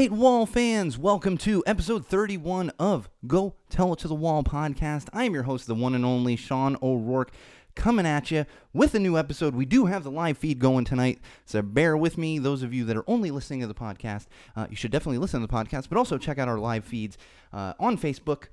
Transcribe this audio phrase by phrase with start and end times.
[0.00, 5.10] right, Wall fans, welcome to episode 31 of Go Tell It to the Wall podcast.
[5.12, 7.30] I am your host, the one and only Sean O'Rourke,
[7.74, 9.54] coming at you with a new episode.
[9.54, 12.38] We do have the live feed going tonight, so bear with me.
[12.38, 14.24] Those of you that are only listening to the podcast,
[14.56, 17.18] uh, you should definitely listen to the podcast, but also check out our live feeds
[17.52, 18.44] uh, on Facebook,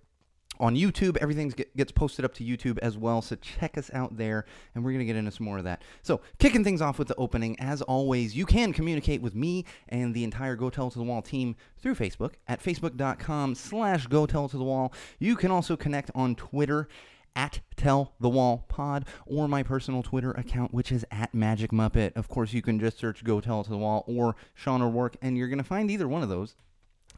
[0.59, 1.17] on YouTube.
[1.17, 4.45] Everything gets posted up to YouTube as well, so check us out there,
[4.75, 5.81] and we're going to get into some more of that.
[6.01, 10.13] So, kicking things off with the opening, as always, you can communicate with me and
[10.13, 14.49] the entire Go Tell to the Wall team through Facebook at facebook.com slash Go Tell
[14.49, 14.93] to the Wall.
[15.19, 16.87] You can also connect on Twitter
[17.35, 22.13] at Tell the Wall Pod or my personal Twitter account, which is at Magic Muppet.
[22.15, 25.37] Of course, you can just search Go Tell to the Wall or Sean O'Rourke, and
[25.37, 26.55] you're going to find either one of those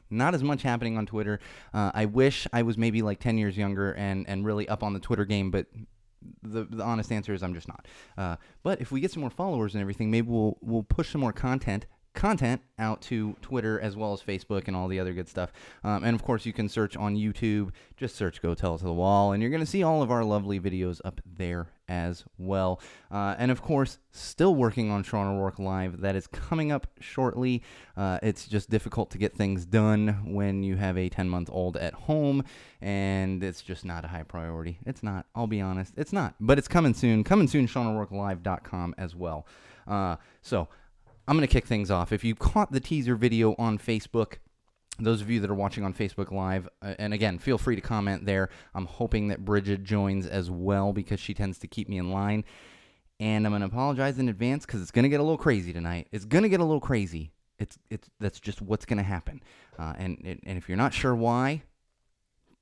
[0.09, 1.40] not as much happening on Twitter.
[1.73, 4.94] Uh, I wish I was maybe like 10 years younger and, and really up on
[4.94, 5.68] the Twitter game, but
[6.44, 7.88] the, the honest answer is I'm just not.
[8.18, 11.22] Uh, but if we get some more followers and everything, maybe we'll we'll push some
[11.22, 15.29] more content content out to Twitter as well as Facebook and all the other good
[15.29, 15.52] stuff.
[15.84, 17.71] Um, and of course, you can search on YouTube.
[17.98, 20.12] Just search "Go Tell It to the Wall," and you're going to see all of
[20.12, 22.80] our lovely videos up there as well.
[23.12, 26.02] Uh, and of course, still working on Sean O'Rourke Live.
[26.02, 27.63] That is coming up shortly.
[27.98, 31.76] Uh, it's just difficult to get things done when you have a 10 month old
[31.77, 32.43] at home,
[32.82, 34.80] and it's just not a high priority.
[34.85, 35.26] It's not.
[35.35, 35.93] I'll be honest.
[35.98, 36.35] It's not.
[36.40, 37.24] But it's coming soon.
[37.24, 39.46] Coming soon, SeanO'RourkeLive.com as well.
[39.87, 40.68] Uh, so
[41.30, 42.12] I'm going to kick things off.
[42.12, 44.38] If you caught the teaser video on Facebook,
[44.98, 47.82] those of you that are watching on Facebook Live, uh, and again, feel free to
[47.84, 48.49] comment there.
[48.74, 52.46] I'm hoping that Bridget joins as well because she tends to keep me in line.
[53.20, 55.71] And I'm going to apologize in advance because it's going to get a little crazy
[55.71, 56.08] tonight.
[56.12, 57.32] It's going to get a little crazy.
[57.60, 59.43] It's it's that's just what's going to happen.
[59.77, 61.62] Uh, and and if you're not sure why,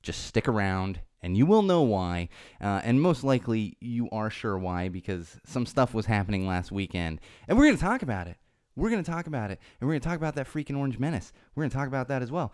[0.02, 2.28] just stick around and you will know why.
[2.60, 7.18] Uh, and most likely you are sure why because some stuff was happening last weekend,
[7.46, 8.36] and we're going to talk about it.
[8.78, 9.58] We're going to talk about it.
[9.80, 11.32] And we're going to talk about that freaking Orange Menace.
[11.54, 12.52] We're going to talk about that as well.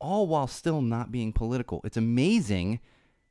[0.00, 1.80] All while still not being political.
[1.84, 2.80] It's amazing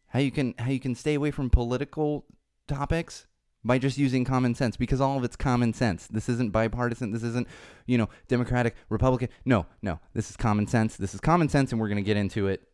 [0.07, 2.25] how you can how you can stay away from political
[2.67, 3.25] topics
[3.63, 6.07] by just using common sense because all of it's common sense.
[6.07, 7.11] This isn't bipartisan.
[7.11, 7.47] This isn't,
[7.87, 9.29] you know, Democratic, Republican.
[9.45, 9.99] No, no.
[10.13, 10.95] This is common sense.
[10.95, 12.68] This is common sense, and we're going to get into it.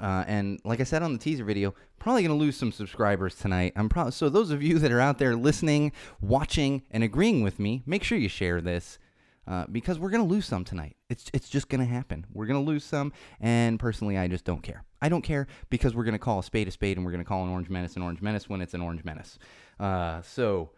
[0.00, 3.34] Uh, and like I said on the teaser video, probably going to lose some subscribers
[3.34, 3.72] tonight.
[3.76, 7.58] I'm pro- so those of you that are out there listening, watching, and agreeing with
[7.58, 8.98] me, make sure you share this
[9.46, 10.96] uh, because we're going to lose some tonight.
[11.08, 12.26] It's it's just going to happen.
[12.32, 14.84] We're going to lose some, and personally, I just don't care.
[15.00, 17.24] I don't care because we're going to call a spade a spade, and we're going
[17.24, 19.38] to call an orange menace an orange menace when it's an orange menace.
[19.78, 20.70] Uh, so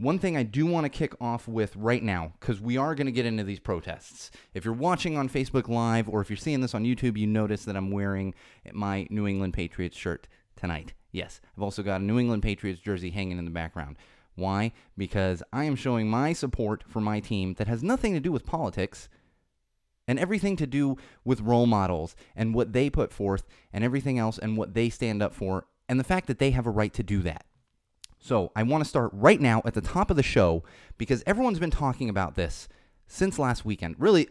[0.00, 3.06] one thing I do want to kick off with right now, because we are going
[3.06, 4.30] to get into these protests.
[4.54, 7.66] If you're watching on Facebook Live or if you're seeing this on YouTube, you notice
[7.66, 8.34] that I'm wearing
[8.72, 10.94] my New England Patriots shirt tonight.
[11.12, 13.96] Yes, I've also got a New England Patriots jersey hanging in the background.
[14.36, 14.72] Why?
[14.96, 18.46] Because I am showing my support for my team that has nothing to do with
[18.46, 19.10] politics
[20.08, 24.38] and everything to do with role models and what they put forth and everything else
[24.38, 27.02] and what they stand up for and the fact that they have a right to
[27.02, 27.44] do that.
[28.20, 30.62] So I want to start right now at the top of the show
[30.98, 32.68] because everyone's been talking about this
[33.06, 34.28] since last weekend, really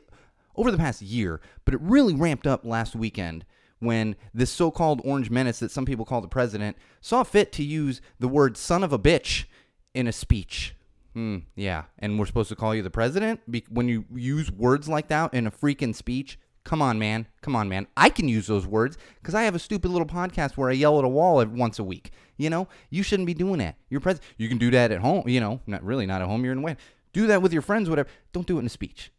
[0.56, 3.46] over the past year, but it really ramped up last weekend
[3.80, 7.64] when this so called orange menace that some people call the president saw fit to
[7.64, 9.46] use the word son of a bitch
[9.94, 10.76] in a speech.
[11.14, 15.08] Hmm, yeah, and we're supposed to call you the president when you use words like
[15.08, 16.38] that in a freaking speech?
[16.64, 17.28] Come on, man.
[17.42, 17.88] Come on, man.
[17.98, 21.00] I can use those words because I have a stupid little podcast where I yell
[21.00, 22.12] at a wall once a week.
[22.38, 23.76] You know, you shouldn't be doing that.
[23.90, 25.28] You're pres- You can do that at home.
[25.28, 26.44] You know, not really, not at home.
[26.44, 26.78] You're in way.
[27.12, 28.10] Do that with your friends, whatever.
[28.34, 29.12] Don't do it in a speech.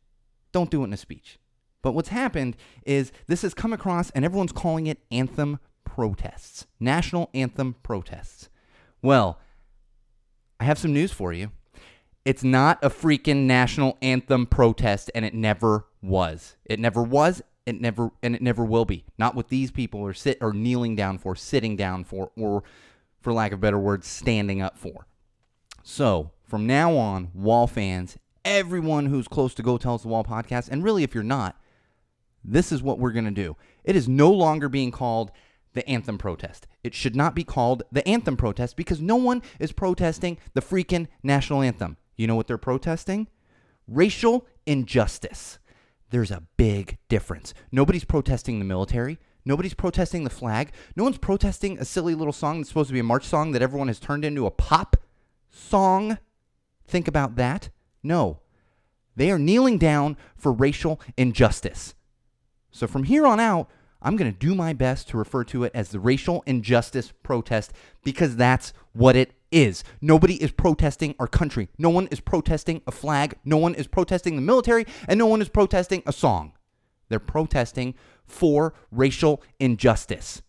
[0.52, 1.38] Don't do it in a speech.
[1.82, 7.30] But what's happened is this has come across, and everyone's calling it anthem protests, national
[7.34, 8.48] anthem protests.
[9.02, 9.40] Well,
[10.60, 11.50] I have some news for you.
[12.24, 16.56] It's not a freaking national anthem protest, and it never was.
[16.64, 17.42] It never was.
[17.66, 19.04] It never and it never will be.
[19.18, 22.62] Not what these people are sit or kneeling down for, sitting down for, or
[23.20, 25.06] for lack of better words, standing up for.
[25.82, 30.24] So from now on, Wall fans, everyone who's close to Go Tell Us the Wall
[30.24, 31.60] podcast, and really if you're not,
[32.42, 33.56] this is what we're gonna do.
[33.84, 35.30] It is no longer being called
[35.74, 36.66] the anthem protest.
[36.82, 41.06] It should not be called the anthem protest because no one is protesting the freaking
[41.22, 41.96] national anthem.
[42.16, 43.28] You know what they're protesting?
[43.86, 45.59] Racial injustice.
[46.10, 47.54] There's a big difference.
[47.72, 49.18] Nobody's protesting the military.
[49.44, 50.72] Nobody's protesting the flag.
[50.96, 53.62] No one's protesting a silly little song that's supposed to be a march song that
[53.62, 54.96] everyone has turned into a pop
[55.50, 56.18] song.
[56.86, 57.70] Think about that.
[58.02, 58.40] No.
[59.16, 61.94] They are kneeling down for racial injustice.
[62.70, 63.68] So from here on out,
[64.02, 67.72] I'm going to do my best to refer to it as the racial injustice protest
[68.02, 69.84] because that's what it is.
[70.00, 71.68] Nobody is protesting our country.
[71.78, 73.36] No one is protesting a flag.
[73.44, 74.86] No one is protesting the military.
[75.08, 76.52] And no one is protesting a song.
[77.08, 77.94] They're protesting
[78.26, 80.42] for racial injustice.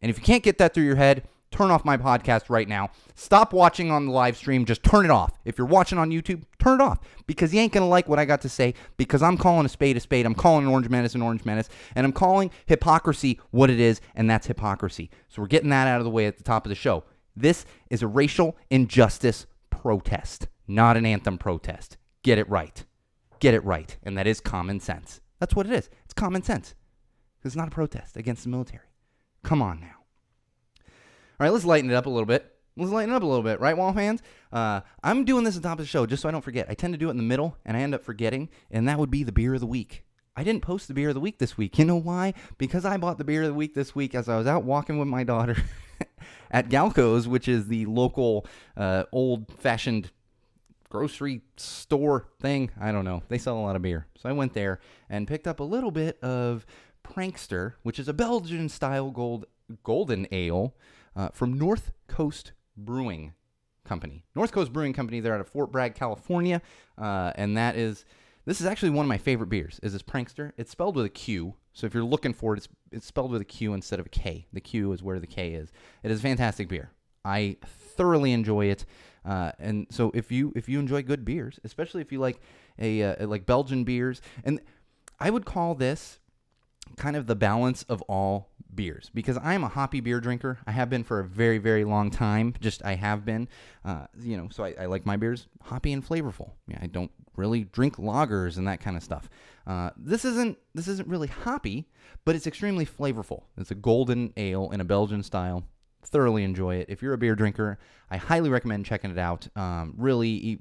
[0.00, 2.90] And if you can't get that through your head, turn off my podcast right now.
[3.14, 4.64] Stop watching on the live stream.
[4.64, 5.38] Just turn it off.
[5.44, 8.18] If you're watching on YouTube, turn it off because you ain't going to like what
[8.18, 10.26] I got to say because I'm calling a spade a spade.
[10.26, 11.68] I'm calling an orange menace an orange menace.
[11.94, 15.10] And I'm calling hypocrisy what it is, and that's hypocrisy.
[15.28, 17.04] So we're getting that out of the way at the top of the show.
[17.36, 21.96] This is a racial injustice protest, not an anthem protest.
[22.22, 22.84] Get it right.
[23.40, 23.96] Get it right.
[24.02, 25.20] And that is common sense.
[25.40, 25.90] That's what it is.
[26.04, 26.74] It's common sense.
[27.44, 28.86] It's not a protest against the military.
[29.42, 30.01] Come on now.
[31.42, 32.54] All right, let's lighten it up a little bit.
[32.76, 34.22] Let's lighten it up a little bit, right, Wall fans?
[34.52, 36.66] Uh, I'm doing this at the top of the show just so I don't forget.
[36.70, 38.96] I tend to do it in the middle, and I end up forgetting, and that
[38.96, 40.04] would be the beer of the week.
[40.36, 41.80] I didn't post the beer of the week this week.
[41.80, 42.34] You know why?
[42.58, 45.00] Because I bought the beer of the week this week as I was out walking
[45.00, 45.56] with my daughter
[46.52, 48.46] at Galco's, which is the local
[48.76, 50.12] uh, old-fashioned
[50.90, 52.70] grocery store thing.
[52.80, 53.24] I don't know.
[53.28, 54.06] They sell a lot of beer.
[54.16, 54.78] So I went there
[55.10, 56.64] and picked up a little bit of
[57.02, 59.46] PranQster, which is a Belgian style gold
[59.82, 60.74] golden ale
[61.16, 63.34] uh, from North Coast Brewing
[63.84, 64.24] Company.
[64.34, 65.20] North Coast Brewing Company.
[65.20, 66.62] They're out of Fort Bragg, California,
[66.98, 68.04] uh, and that is
[68.44, 69.78] this is actually one of my favorite beers.
[69.82, 70.52] Is this PranQster?
[70.56, 71.54] It's spelled with a Q.
[71.72, 74.10] So if you're looking for it, it's it's spelled with a Q instead of a
[74.10, 74.46] K.
[74.52, 75.72] The Q is where the K is.
[76.02, 76.90] It is a fantastic beer.
[77.24, 78.84] I thoroughly enjoy it.
[79.24, 82.40] Uh, and so if you if you enjoy good beers, especially if you like
[82.78, 84.60] a uh, like Belgian beers, and
[85.20, 86.18] I would call this
[86.96, 90.58] kind of the balance of all beers because I am a hoppy beer drinker.
[90.66, 92.54] I have been for a very, very long time.
[92.60, 93.48] Just I have been,
[93.84, 96.50] uh, you know, so I, I, like my beers hoppy and flavorful.
[96.68, 99.28] Yeah, I don't really drink lagers and that kind of stuff.
[99.66, 101.88] Uh, this isn't this isn't really hoppy,
[102.24, 103.44] but it's extremely flavorful.
[103.56, 105.64] It's a golden ale in a Belgian style.
[106.04, 106.86] Thoroughly enjoy it.
[106.88, 107.78] If you're a beer drinker,
[108.10, 109.46] I highly recommend checking it out.
[109.54, 110.58] Um, really,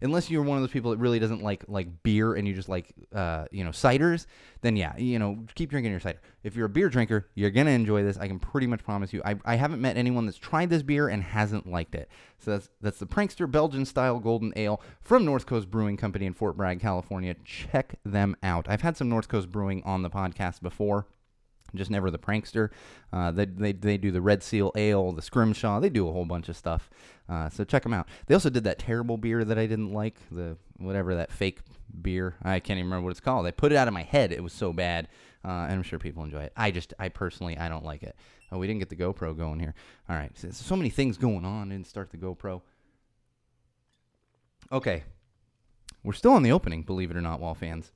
[0.00, 2.68] unless you're one of those people that really doesn't like like beer and you just
[2.68, 4.26] like uh, you know ciders,
[4.60, 6.20] then yeah, you know keep drinking your cider.
[6.42, 8.18] If you're a beer drinker, you're gonna enjoy this.
[8.18, 9.22] I can pretty much promise you.
[9.24, 12.08] I, I haven't met anyone that's tried this beer and hasn't liked it.
[12.38, 16.34] So that's that's the PranQster Belgian style golden ale from North Coast Brewing Company in
[16.34, 17.34] Fort Bragg, California.
[17.44, 18.66] Check them out.
[18.68, 21.06] I've had some North Coast Brewing on the podcast before
[21.74, 22.70] just never the PranQster.
[23.12, 25.80] Uh, they, they, they do the Red Seal Ale, the Scrimshaw.
[25.80, 26.90] They do a whole bunch of stuff.
[27.28, 28.08] Uh, so check them out.
[28.26, 31.60] They also did that terrible beer that I didn't like, the whatever that fake
[32.00, 32.36] beer.
[32.42, 33.44] I can't even remember what it's called.
[33.44, 34.32] They put it out of my head.
[34.32, 35.08] It was so bad.
[35.44, 36.52] Uh, and I'm sure people enjoy it.
[36.56, 38.16] I just, I personally, I don't like it.
[38.50, 39.74] Oh, we didn't get the GoPro going here.
[40.08, 41.68] All right, so, so many things going on.
[41.68, 42.62] Didn't start the GoPro.
[44.72, 45.04] Okay,
[46.02, 47.92] we're still on the opening, believe it or not, Wall fans.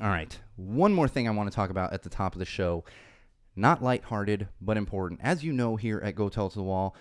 [0.00, 0.38] All right.
[0.56, 2.84] One more thing I want to talk about at the top of the show.
[3.54, 5.20] Not lighthearted, but important.
[5.22, 6.96] As you know, here at Go Tell to the Wall,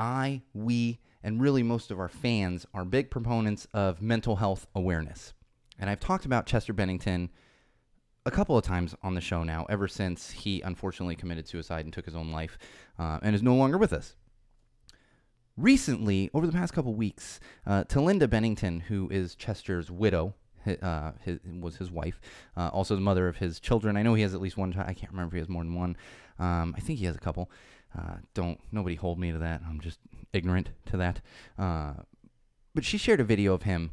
[0.00, 5.34] I, we, and really most of our fans are big proponents of mental health awareness.
[5.78, 7.30] And I've talked about Chester Bennington
[8.26, 11.92] a couple of times on the show now, ever since he unfortunately committed suicide and
[11.92, 12.58] took his own life
[12.98, 14.16] uh, and is no longer with us.
[15.56, 20.34] Recently, over the past couple weeks, uh, Talinda Bennington, who is Chester's widow,
[20.82, 22.20] uh, his, was his wife,
[22.56, 23.96] uh, also the mother of his children.
[23.96, 24.86] I know he has at least one child.
[24.88, 25.96] I can't remember if he has more than one.
[26.38, 27.50] Um, I think he has a couple.
[27.96, 29.62] Uh, don't nobody hold me to that.
[29.68, 29.98] I'm just
[30.32, 31.20] ignorant to that.
[31.58, 31.92] Uh,
[32.74, 33.92] but she shared a video of him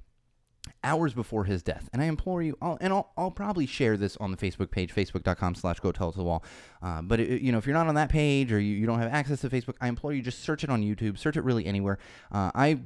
[0.84, 4.18] hours before his death, and I implore you, I'll, and I'll, I'll probably share this
[4.18, 6.44] on the Facebook page, facebook.com/slash Go Tell to the Wall.
[6.82, 9.00] Uh, but it, you know, if you're not on that page or you, you don't
[9.00, 11.66] have access to Facebook, I implore you just search it on YouTube, search it really
[11.66, 11.98] anywhere.
[12.32, 12.80] Uh, I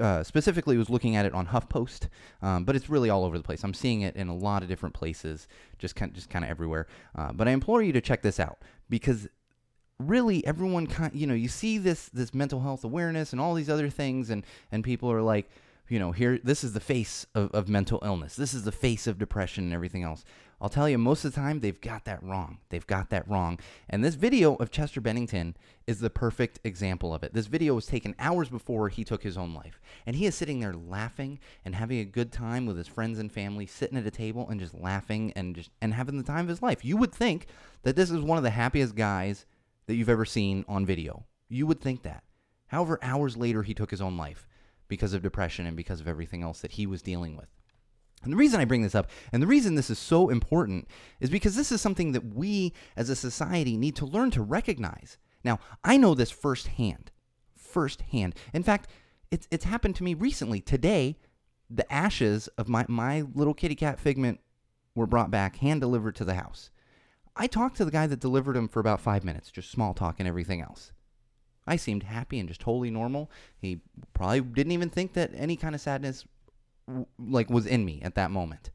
[0.00, 2.08] uh, specifically was looking at it on HuffPost,
[2.40, 3.64] um, but it's really all over the place.
[3.64, 6.86] I'm seeing it in a lot of different places, just kind, just kind of everywhere.
[7.16, 8.58] Uh, but I implore you to check this out
[8.88, 9.28] because
[9.98, 13.70] really everyone kind, you know, you see this this mental health awareness and all these
[13.70, 15.48] other things, and and people are like,
[15.88, 18.36] you know, here this is the face of, of mental illness.
[18.36, 20.24] This is the face of depression and everything else.
[20.60, 22.58] I'll tell you, most of the time, they've got that wrong.
[22.70, 23.60] They've got that wrong.
[23.88, 27.32] And this video of Chester Bennington is the perfect example of it.
[27.32, 29.80] This video was taken hours before he took his own life.
[30.04, 33.30] And he is sitting there laughing and having a good time with his friends and
[33.30, 36.48] family, sitting at a table and just laughing and just and having the time of
[36.48, 36.84] his life.
[36.84, 37.46] You would think
[37.84, 39.46] that this is one of the happiest guys
[39.88, 41.24] that you've ever seen on video.
[41.48, 42.22] You would think that.
[42.68, 44.46] However, hours later, he took his own life
[44.86, 47.48] because of depression and because of everything else that he was dealing with.
[48.22, 50.88] And the reason I bring this up, and the reason this is so important,
[51.20, 55.16] is because this is something that we as a society need to learn to recognize.
[55.42, 57.10] Now, I know this firsthand.
[57.56, 58.34] Firsthand.
[58.52, 58.90] In fact,
[59.30, 60.60] it's, it's happened to me recently.
[60.60, 61.16] Today,
[61.70, 64.40] the ashes of my, my little kitty cat Figment
[64.94, 66.70] were brought back hand delivered to the house.
[67.38, 70.16] I talked to the guy that delivered him for about five minutes, just small talk
[70.18, 70.92] and everything else.
[71.66, 73.30] I seemed happy and just totally normal.
[73.60, 73.80] He
[74.12, 76.24] probably didn't even think that any kind of sadness
[77.18, 78.70] like was in me at that moment.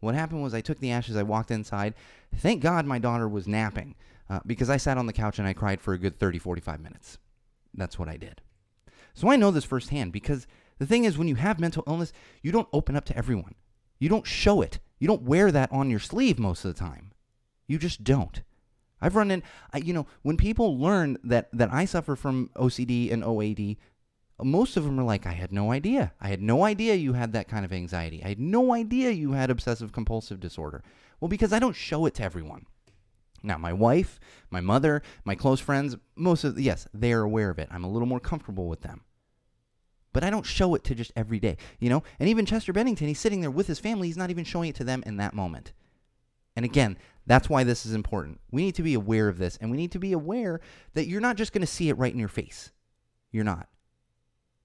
[0.00, 1.94] What happened was I took the ashes, I walked inside.
[2.34, 3.94] Thank God my daughter was napping
[4.30, 6.80] uh, because I sat on the couch and I cried for a good 30, 45
[6.80, 7.18] minutes.
[7.74, 8.40] That's what I did.
[9.12, 10.46] So I know this firsthand because
[10.78, 12.12] the thing is, when you have mental illness,
[12.42, 13.54] you don't open up to everyone.
[13.98, 14.78] You don't show it.
[14.98, 17.12] You don't wear that on your sleeve most of the time.
[17.66, 18.42] You just don't.
[19.00, 19.42] I've run in,
[19.72, 23.76] I, you know, when people learn that, that I suffer from OCD and OAD,
[24.42, 26.12] most of them are like, I had no idea.
[26.20, 28.22] I had no idea you had that kind of anxiety.
[28.24, 30.82] I had no idea you had obsessive compulsive disorder.
[31.20, 32.66] Well, because I don't show it to everyone.
[33.42, 34.18] Now, my wife,
[34.50, 37.68] my mother, my close friends, most of yes, they are aware of it.
[37.70, 39.02] I'm a little more comfortable with them.
[40.14, 42.02] But I don't show it to just every day, you know?
[42.18, 44.76] And even Chester Bennington, he's sitting there with his family, he's not even showing it
[44.76, 45.72] to them in that moment.
[46.56, 48.40] And again, that's why this is important.
[48.50, 50.60] We need to be aware of this, and we need to be aware
[50.94, 52.72] that you're not just going to see it right in your face.
[53.32, 53.68] You're not.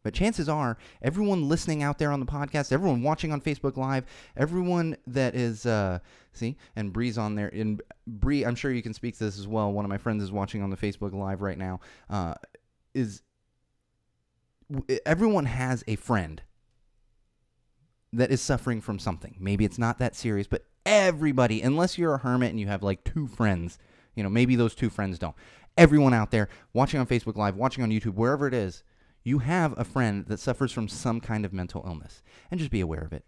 [0.02, 4.06] But chances are, everyone listening out there on the podcast, everyone watching on Facebook Live,
[4.38, 6.00] everyone that is, uh,
[6.32, 7.50] see, and Bree's on there.
[7.50, 9.72] And Bree, I'm sure you can speak to this as well.
[9.74, 11.82] One of my friends is watching on the Facebook Live right now.
[12.10, 12.36] Uh,
[12.94, 13.24] is
[15.06, 16.42] everyone has a friend
[18.14, 19.36] that is suffering from something.
[19.40, 23.04] Maybe it's not that serious, but everybody, unless you're a hermit and you have like
[23.04, 23.78] two friends,
[24.16, 25.36] you know, maybe those two friends don't.
[25.78, 28.84] Everyone out there watching on Facebook Live, watching on YouTube, wherever it is,
[29.24, 32.24] you have a friend that suffers from some kind of mental illness.
[32.50, 33.24] And just be aware of it.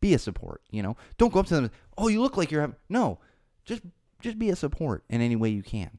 [0.00, 0.96] Be a support, you know.
[1.16, 3.20] Don't go up to them, and "Oh, you look like you're having." No.
[3.64, 3.82] Just
[4.20, 5.98] just be a support in any way you can.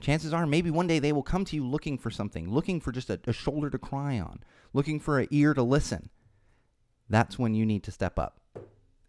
[0.00, 2.92] Chances are maybe one day they will come to you looking for something, looking for
[2.92, 6.10] just a, a shoulder to cry on, looking for an ear to listen.
[7.08, 8.40] That's when you need to step up.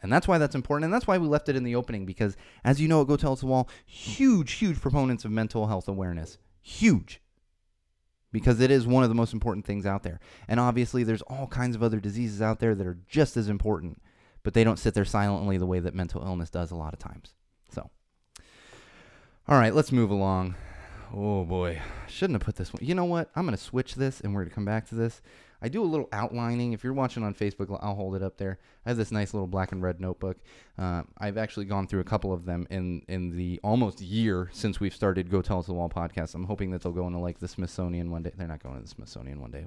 [0.01, 0.85] And that's why that's important.
[0.85, 3.17] And that's why we left it in the opening because, as you know, at Go
[3.17, 6.37] Tell Us the Wall, huge, huge proponents of mental health awareness.
[6.61, 7.21] Huge.
[8.31, 10.19] Because it is one of the most important things out there.
[10.47, 14.01] And obviously, there's all kinds of other diseases out there that are just as important,
[14.43, 16.99] but they don't sit there silently the way that mental illness does a lot of
[16.99, 17.33] times.
[17.71, 17.89] So,
[19.47, 20.55] all right, let's move along.
[21.13, 22.83] Oh boy, shouldn't have put this one.
[22.83, 23.29] You know what?
[23.35, 25.21] I'm going to switch this and we're going to come back to this.
[25.61, 26.73] I do a little outlining.
[26.73, 28.59] If you're watching on Facebook, I'll hold it up there.
[28.85, 30.37] I have this nice little black and red notebook.
[30.77, 34.79] Uh, I've actually gone through a couple of them in in the almost year since
[34.79, 36.35] we've started Go Tell Us the Wall podcast.
[36.35, 38.31] I'm hoping that they'll go into like the Smithsonian one day.
[38.37, 39.65] They're not going to the Smithsonian one day.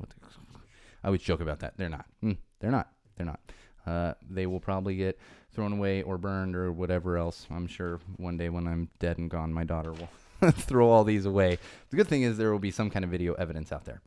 [1.02, 1.74] I always joke about that.
[1.76, 2.06] They're not.
[2.22, 2.92] Mm, they're not.
[3.16, 3.40] They're not.
[3.86, 5.18] Uh, they will probably get
[5.52, 7.46] thrown away or burned or whatever else.
[7.50, 11.26] I'm sure one day when I'm dead and gone, my daughter will throw all these
[11.26, 11.58] away.
[11.90, 14.02] The good thing is there will be some kind of video evidence out there.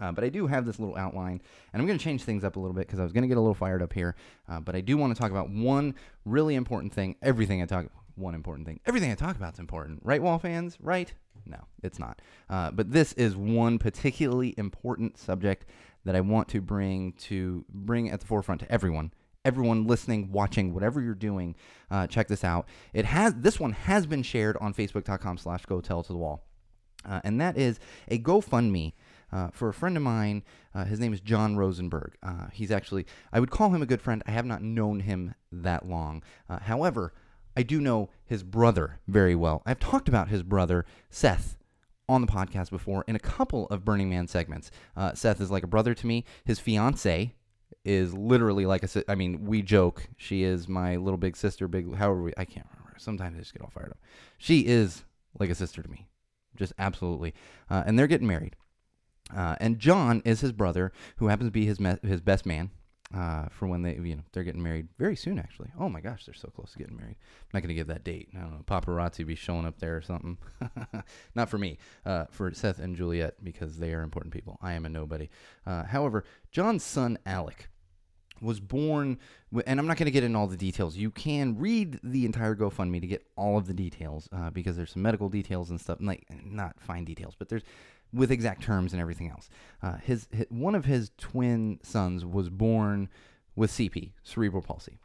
[0.00, 1.40] Uh, but I do have this little outline,
[1.72, 3.28] and I'm going to change things up a little bit because I was going to
[3.28, 4.14] get a little fired up here.
[4.48, 7.16] Uh, but I do want to talk about one really important thing.
[7.22, 7.86] Everything I talk
[8.16, 8.80] one important thing.
[8.86, 10.76] Everything I talk about is important, right, Wall fans?
[10.80, 11.12] Right?
[11.44, 12.20] No, it's not.
[12.50, 15.66] Uh, but this is one particularly important subject
[16.04, 19.12] that I want to bring to bring at the forefront to everyone.
[19.44, 21.54] Everyone listening, watching, whatever you're doing,
[21.90, 22.66] uh, check this out.
[22.92, 26.44] It has this one has been shared on Facebook.com/slash Go Tell to the Wall,
[27.04, 28.94] uh, and that is a GoFundMe
[29.32, 30.42] uh, for a friend of mine.
[30.74, 32.16] Uh, his name is John Rosenberg.
[32.22, 34.22] Uh, he's actually, I would call him a good friend.
[34.26, 36.22] I have not known him that long.
[36.48, 37.12] Uh, however,
[37.56, 39.62] I do know his brother very well.
[39.64, 41.56] I've talked about his brother, Seth,
[42.08, 44.70] on the podcast before in a couple of Burning Man segments.
[44.96, 46.24] Uh, Seth is like a brother to me.
[46.44, 47.34] His fiance
[47.84, 49.10] is literally like a.
[49.10, 50.08] I mean, we joke.
[50.16, 51.66] She is my little big sister.
[51.66, 52.32] Big, however we.
[52.36, 52.94] I can't remember.
[52.98, 53.98] Sometimes I just get all fired up.
[54.38, 55.04] She is
[55.38, 56.08] like a sister to me,
[56.56, 57.34] just absolutely.
[57.70, 58.56] Uh, and they're getting married.
[59.34, 62.70] Uh, and John is his brother, who happens to be his me- his best man
[63.14, 65.38] uh, for when they you know they're getting married very soon.
[65.38, 67.16] Actually, oh my gosh, they're so close to getting married.
[67.18, 68.28] I'm not going to give that date.
[68.36, 70.38] I don't know, paparazzi be showing up there or something.
[71.34, 74.58] not for me, uh, for Seth and Juliet because they are important people.
[74.62, 75.28] I am a nobody.
[75.66, 77.68] Uh, however, John's son Alec
[78.42, 79.18] was born,
[79.66, 80.96] and I'm not going to get into all the details.
[80.96, 84.92] You can read the entire GoFundMe to get all of the details uh, because there's
[84.92, 87.62] some medical details and stuff, like not fine details, but there's
[88.16, 89.48] with exact terms and everything else.
[89.82, 93.08] Uh, his, his, one of his twin sons was born
[93.54, 94.98] with CP, cerebral palsy,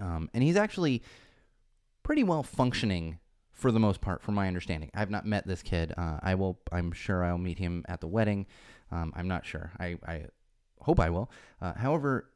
[0.00, 1.02] um, and he's actually
[2.02, 3.18] pretty well functioning
[3.52, 4.88] for the most part, from my understanding.
[4.94, 5.92] I've not met this kid.
[5.98, 6.60] Uh, I will.
[6.70, 8.46] I'm sure I'll meet him at the wedding.
[8.92, 9.72] Um, I'm not sure.
[9.80, 10.26] I, I
[10.80, 11.30] hope I will.
[11.60, 12.30] Uh, however,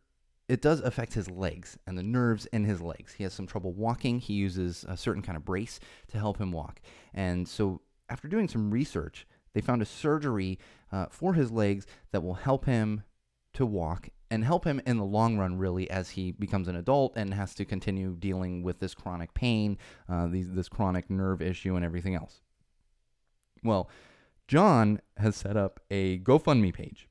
[0.49, 3.15] it does affect his legs and the nerves in his legs.
[3.15, 4.19] He has some trouble walking.
[4.19, 5.79] He uses a certain kind of brace
[6.09, 6.81] to help him walk.
[7.15, 7.81] And so,
[8.11, 10.59] after doing some research, they found a surgery
[10.91, 13.03] uh, for his legs that will help him
[13.55, 17.13] to walk and help him in the long run, really, as he becomes an adult
[17.17, 19.77] and has to continue dealing with this chronic pain,
[20.09, 22.41] uh, these, this chronic nerve issue, and everything else.
[23.63, 23.91] Well,
[24.49, 27.09] John has set up a GoFundMe page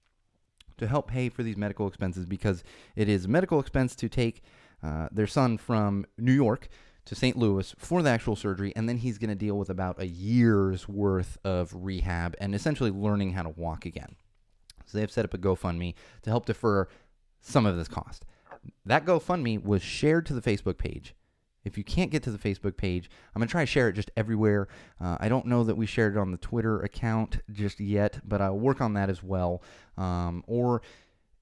[0.77, 2.63] to help pay for these medical expenses because
[2.95, 4.41] it is a medical expense to take
[4.81, 6.69] uh, their son from New York
[7.05, 7.37] to St.
[7.37, 10.87] Louis for the actual surgery, and then he's going to deal with about a year's
[10.87, 14.15] worth of rehab and essentially learning how to walk again.
[14.85, 16.87] So they have set up a GoFundMe to help defer
[17.41, 18.25] some of this cost.
[18.85, 21.15] That GoFundMe was shared to the Facebook page.
[21.63, 23.93] If you can't get to the Facebook page, I'm going to try to share it
[23.93, 24.67] just everywhere.
[24.99, 28.41] Uh, I don't know that we shared it on the Twitter account just yet, but
[28.41, 29.61] I'll work on that as well.
[29.97, 30.81] Um, or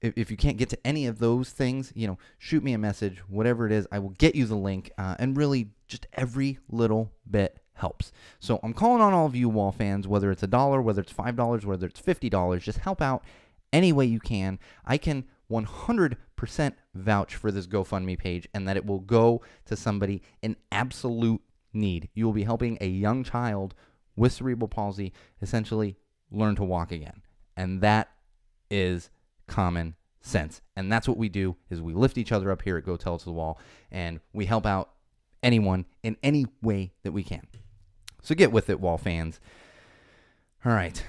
[0.00, 2.78] if, if, you can't get to any of those things, you know, shoot me a
[2.78, 3.86] message, whatever it is.
[3.92, 4.90] I will get you the link.
[4.96, 8.12] Uh, and really, just every little bit helps.
[8.38, 11.12] So I'm calling on all of you wall fans, whether it's a dollar, whether it's
[11.12, 13.24] $5, whether it's $50, just help out
[13.72, 14.58] any way you can.
[14.84, 20.22] I can 100% vouch for this GoFundMe page and that it will go to somebody
[20.42, 21.40] in absolute
[21.72, 22.08] need.
[22.14, 23.74] You will be helping a young child
[24.16, 25.96] with cerebral palsy essentially
[26.30, 27.22] learn to walk again.
[27.56, 28.10] And that
[28.70, 29.10] is
[29.50, 30.62] common sense.
[30.76, 33.16] And that's what we do is we lift each other up here at Go Tell
[33.16, 33.58] It to the Wall
[33.90, 34.90] and we help out
[35.42, 37.46] anyone in any way that we can.
[38.22, 39.40] So get with it, Wall fans.
[40.64, 41.02] All right.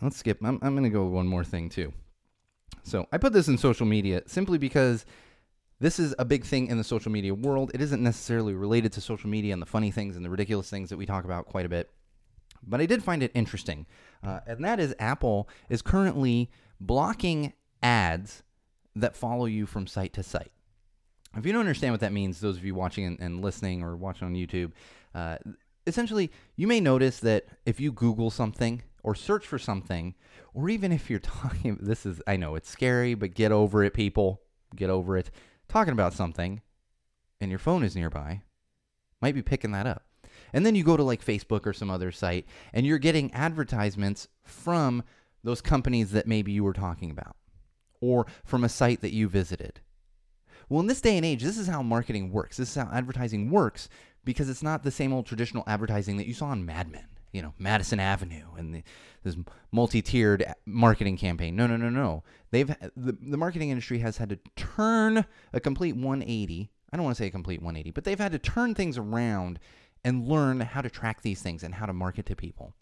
[0.00, 0.38] Let's skip.
[0.42, 1.92] I'm, I'm going to go one more thing, too.
[2.84, 5.04] So I put this in social media simply because
[5.80, 7.72] this is a big thing in the social media world.
[7.74, 10.88] It isn't necessarily related to social media and the funny things and the ridiculous things
[10.90, 11.90] that we talk about quite a bit.
[12.66, 13.86] But I did find it interesting.
[14.22, 16.50] Uh, and that is Apple is currently
[16.80, 18.42] blocking ads
[18.94, 20.52] that follow you from site to site.
[21.36, 23.96] If you don't understand what that means, those of you watching and, and listening or
[23.96, 24.72] watching on YouTube,
[25.14, 25.36] uh,
[25.86, 30.14] essentially, you may notice that if you Google something or search for something,
[30.54, 33.94] or even if you're talking, this is, I know it's scary, but get over it,
[33.94, 34.42] people.
[34.74, 35.30] Get over it.
[35.68, 36.62] Talking about something,
[37.40, 38.42] and your phone is nearby,
[39.20, 40.07] might be picking that up.
[40.52, 44.28] And then you go to like Facebook or some other site, and you're getting advertisements
[44.42, 45.02] from
[45.44, 47.36] those companies that maybe you were talking about,
[48.00, 49.80] or from a site that you visited.
[50.68, 52.56] Well, in this day and age, this is how marketing works.
[52.56, 53.88] This is how advertising works
[54.24, 57.42] because it's not the same old traditional advertising that you saw on Mad Men you
[57.42, 58.82] know Madison Avenue and the,
[59.22, 59.36] this
[59.72, 61.56] multi-tiered marketing campaign.
[61.56, 62.22] No, no, no, no.
[62.50, 66.70] They've the, the marketing industry has had to turn a complete 180.
[66.92, 69.58] I don't want to say a complete 180, but they've had to turn things around
[70.04, 72.74] and learn how to track these things and how to market to people.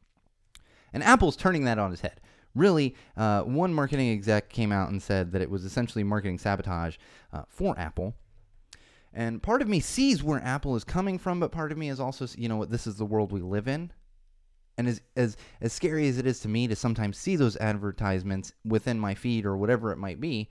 [0.93, 2.21] And Apple's turning that on its head.
[2.55, 6.97] Really, uh, one marketing exec came out and said that it was essentially marketing sabotage
[7.33, 8.15] uh, for Apple.
[9.13, 12.01] And part of me sees where Apple is coming from, but part of me is
[12.01, 13.93] also, you know what, this is the world we live in.
[14.79, 18.53] And as, as, as scary as it is to me to sometimes see those advertisements
[18.65, 20.51] within my feed or whatever it might be,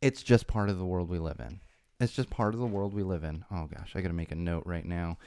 [0.00, 1.60] it's just part of the world we live in.
[2.00, 3.44] It's just part of the world we live in.
[3.50, 5.18] Oh gosh, I got to make a note right now.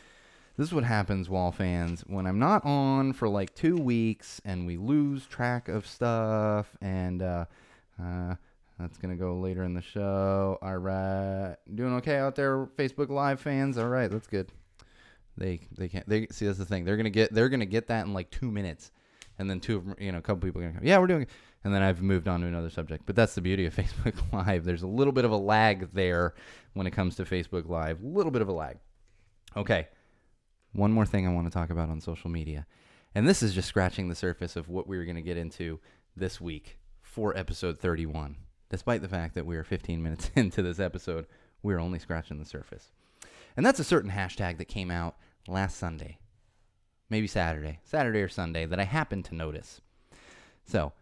[0.55, 4.67] This is what happens, Wall fans, when I'm not on for like two weeks and
[4.67, 6.77] we lose track of stuff.
[6.79, 7.45] And uh,
[7.99, 8.35] uh,
[8.79, 10.59] that's to go later in the show.
[10.61, 11.55] All right.
[11.73, 13.77] Doing okay out there, Facebook Live fans?
[13.77, 14.51] All right, that's good.
[15.37, 16.07] They they can't.
[16.07, 16.85] They see that's the thing.
[16.85, 18.91] They're gonna get they're gonna get that in like two minutes,
[19.39, 20.87] and then two of you know, a couple people are gonna come.
[20.87, 21.23] Yeah, we're doing.
[21.23, 21.29] It.
[21.63, 23.05] And then I've moved on to another subject.
[23.05, 24.65] But that's the beauty of Facebook Live.
[24.65, 26.35] There's a little bit of a lag there
[26.73, 28.03] when it comes to Facebook Live.
[28.03, 28.77] A little bit of a lag.
[29.55, 29.87] Okay.
[30.73, 32.65] One more thing I want to talk about on social media.
[33.13, 35.79] And this is just scratching the surface of what we are going to get into
[36.15, 38.37] this week for episode 31.
[38.69, 41.27] Despite the fact that we are 15 minutes into this episode,
[41.61, 42.91] we're only scratching the surface.
[43.55, 45.15] And that's a certain hashtag that came out
[45.47, 46.17] last Sunday,
[47.07, 49.79] maybe Saturday, Saturday or Sunday, that I happened to notice.
[50.65, 50.93] So,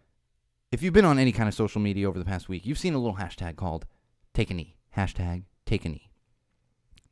[0.69, 2.93] if you've been on any kind of social media over the past week, you've seen
[2.93, 3.85] a little hashtag called
[4.33, 4.75] take a knee.
[4.97, 6.10] Hashtag take a knee.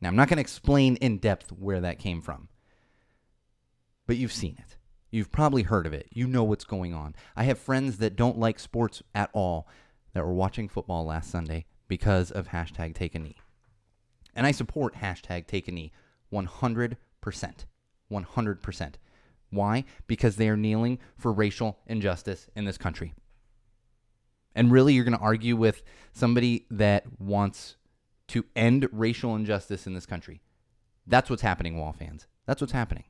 [0.02, 2.48] Now, I'm not going to explain in depth where that came from,
[4.08, 4.78] but you've seen it.
[5.12, 6.08] You've probably heard of it.
[6.12, 7.16] You know what's going on.
[7.36, 9.68] I have friends that don't like sports at all
[10.14, 13.38] that were watching football last Sunday because of hashtag take a knee.
[14.36, 15.92] And I support hashtag take a knee
[16.32, 16.96] 100%.
[18.12, 18.94] 100%.
[19.50, 19.84] Why?
[20.08, 23.14] Because they are kneeling for racial injustice in this country.
[24.56, 25.84] And really, you're going to argue with
[26.14, 27.78] somebody that wants
[28.30, 30.42] to end racial injustice in this country.
[31.06, 32.28] That's what's happening, Wall fans.
[32.46, 33.06] That's what's happening.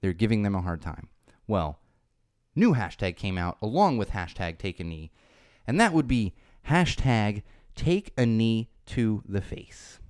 [0.00, 1.08] They're giving them a hard time.
[1.46, 1.78] Well,
[2.54, 5.10] new hashtag came out along with hashtag take a knee,
[5.66, 6.34] and that would be
[6.68, 7.42] hashtag
[7.74, 10.00] take a knee to the face.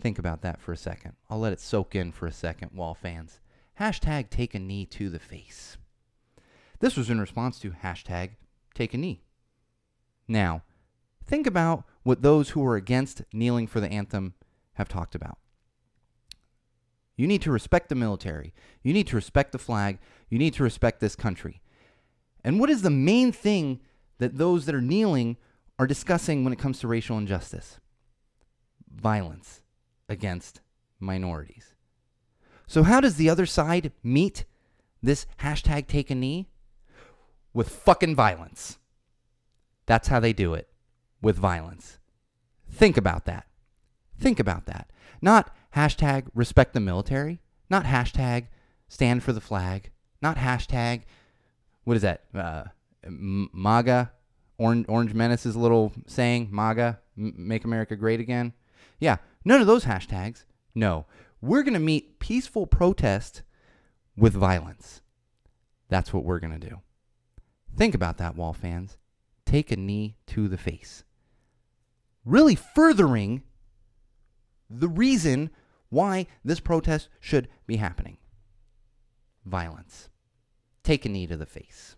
[0.00, 1.14] Think about that for a second.
[1.28, 3.40] I'll let it soak in for a second, Wall fans.
[3.80, 5.76] Hashtag take a knee to the face.
[6.80, 8.30] This was in response to hashtag
[8.74, 9.22] take a knee.
[10.28, 10.62] Now,
[11.26, 14.32] think about what those who are against kneeling for the anthem
[14.72, 15.36] have talked about.
[17.18, 18.54] You need to respect the military.
[18.82, 19.98] You need to respect the flag.
[20.30, 21.60] You need to respect this country.
[22.42, 23.80] And what is the main thing
[24.16, 25.36] that those that are kneeling
[25.78, 27.78] are discussing when it comes to racial injustice?
[28.90, 29.60] Violence
[30.08, 30.62] against
[30.98, 31.74] minorities.
[32.66, 34.46] So, how does the other side meet
[35.02, 36.48] this hashtag take a knee?
[37.52, 38.78] With fucking violence.
[39.84, 40.67] That's how they do it,
[41.20, 41.98] with violence.
[42.70, 43.46] Think about that.
[44.18, 44.90] Think about that.
[45.20, 48.46] Not hashtag respect the military, not hashtag
[48.88, 51.02] stand for the flag, not hashtag,
[51.84, 52.24] what is that?
[52.34, 52.64] Uh,
[53.06, 54.12] MAGA,
[54.58, 58.52] Orange, Orange Menace's little saying, MAGA, make America great again.
[58.98, 60.44] Yeah, none of those hashtags.
[60.74, 61.06] No,
[61.40, 63.42] we're going to meet peaceful protest
[64.16, 65.00] with violence.
[65.88, 66.80] That's what we're going to do.
[67.76, 68.98] Think about that, wall fans.
[69.46, 71.04] Take a knee to the face.
[72.28, 73.42] Really furthering
[74.68, 75.48] the reason
[75.88, 78.18] why this protest should be happening
[79.46, 80.10] violence.
[80.82, 81.96] Take a knee to the face.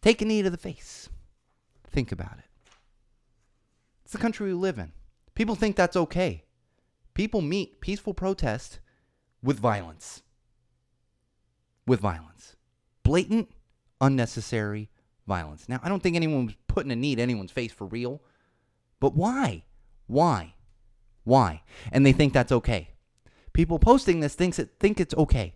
[0.00, 1.08] Take a knee to the face.
[1.90, 2.44] Think about it.
[4.04, 4.92] It's the country we live in.
[5.34, 6.44] People think that's okay.
[7.14, 8.78] People meet peaceful protest
[9.42, 10.22] with violence.
[11.84, 12.54] With violence.
[13.02, 13.48] Blatant,
[14.00, 14.88] unnecessary
[15.26, 15.68] violence.
[15.68, 18.22] Now, I don't think anyone was putting a knee to anyone's face for real,
[19.00, 19.64] but why?
[20.06, 20.54] Why?
[21.24, 21.62] Why?
[21.92, 22.90] And they think that's okay.
[23.52, 25.54] People posting this thinks it think it's okay.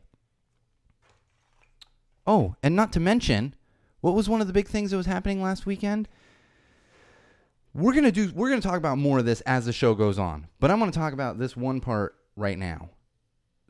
[2.27, 3.55] Oh, and not to mention,
[4.01, 6.09] what was one of the big things that was happening last weekend?
[7.75, 10.49] We're gonna do we're gonna talk about more of this as the show goes on,
[10.61, 12.91] but I'm gonna talk about this one part right now.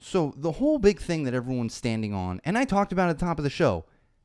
[0.01, 3.25] So the whole big thing that everyone's standing on, and I talked about at the
[3.25, 3.85] top of the show,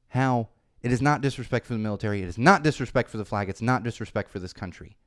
[0.09, 0.49] how
[0.81, 3.61] it is not disrespect for the military, it is not disrespect for the flag, it's
[3.61, 4.97] not disrespect for this country.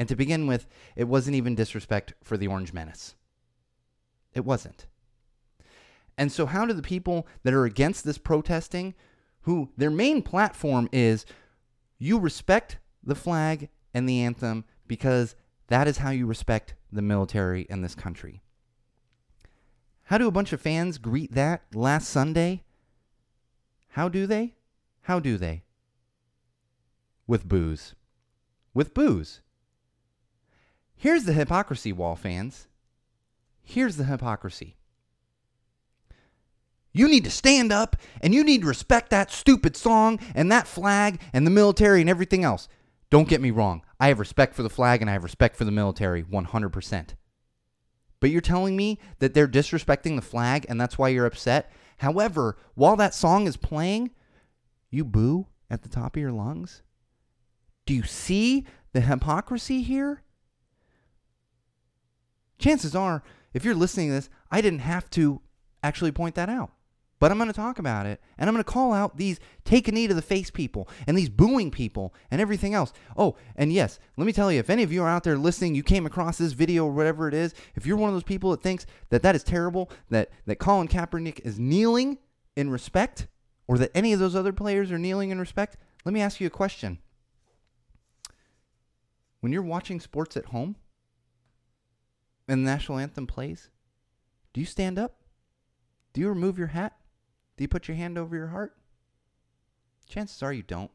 [0.00, 3.16] And to begin with, it wasn't even disrespect for the Orange Menace.
[4.32, 4.86] It wasn't.
[6.16, 8.94] And so, how do the people that are against this protesting,
[9.42, 11.26] who their main platform is
[11.98, 15.34] you respect the flag and the anthem because
[15.66, 18.40] that is how you respect the military in this country?
[20.04, 22.64] How do a bunch of fans greet that last Sunday?
[23.88, 24.54] How do they?
[25.02, 25.64] How do they?
[27.26, 27.94] With boos.
[28.72, 29.42] With boos.
[31.00, 32.68] Here's the hypocrisy, Wall fans.
[33.62, 34.76] Here's the hypocrisy.
[36.92, 40.66] You need to stand up and you need to respect that stupid song and that
[40.66, 42.68] flag and the military and everything else.
[43.08, 43.80] Don't get me wrong.
[43.98, 47.08] I have respect for the flag and I have respect for the military 100%.
[48.20, 51.72] But you're telling me that they're disrespecting the flag and that's why you're upset?
[51.96, 54.10] However, while that song is playing,
[54.90, 56.82] you boo at the top of your lungs?
[57.86, 60.24] Do you see the hypocrisy here?
[62.60, 65.40] Chances are, if you're listening to this, I didn't have to
[65.82, 66.70] actually point that out.
[67.18, 69.86] But I'm going to talk about it, and I'm going to call out these take
[69.88, 72.94] a knee to the face people and these booing people and everything else.
[73.14, 75.74] Oh, and yes, let me tell you, if any of you are out there listening,
[75.74, 78.50] you came across this video or whatever it is, if you're one of those people
[78.52, 82.16] that thinks that that is terrible, that, that Colin Kaepernick is kneeling
[82.56, 83.28] in respect,
[83.68, 86.46] or that any of those other players are kneeling in respect, let me ask you
[86.46, 86.98] a question.
[89.40, 90.76] When you're watching sports at home,
[92.50, 93.70] and the national anthem plays,
[94.52, 95.14] do you stand up?
[96.12, 96.96] Do you remove your hat?
[97.56, 98.76] Do you put your hand over your heart?
[100.08, 100.90] Chances are you don't.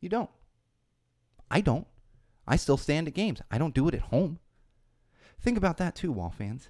[0.00, 0.30] You don't.
[1.50, 1.88] I don't.
[2.46, 3.42] I still stand at games.
[3.50, 4.38] I don't do it at home.
[5.40, 6.68] Think about that too, Wall fans.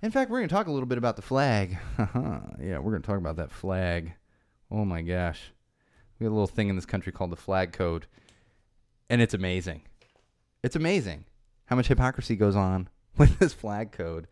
[0.00, 1.76] In fact, we're going to talk a little bit about the flag.
[1.98, 4.12] yeah, we're going to talk about that flag.
[4.70, 5.50] Oh my gosh.
[6.20, 8.06] We have a little thing in this country called the flag code.
[9.10, 9.82] And it's amazing.
[10.62, 11.24] It's amazing
[11.66, 12.88] how much hypocrisy goes on
[13.18, 14.26] with this flag code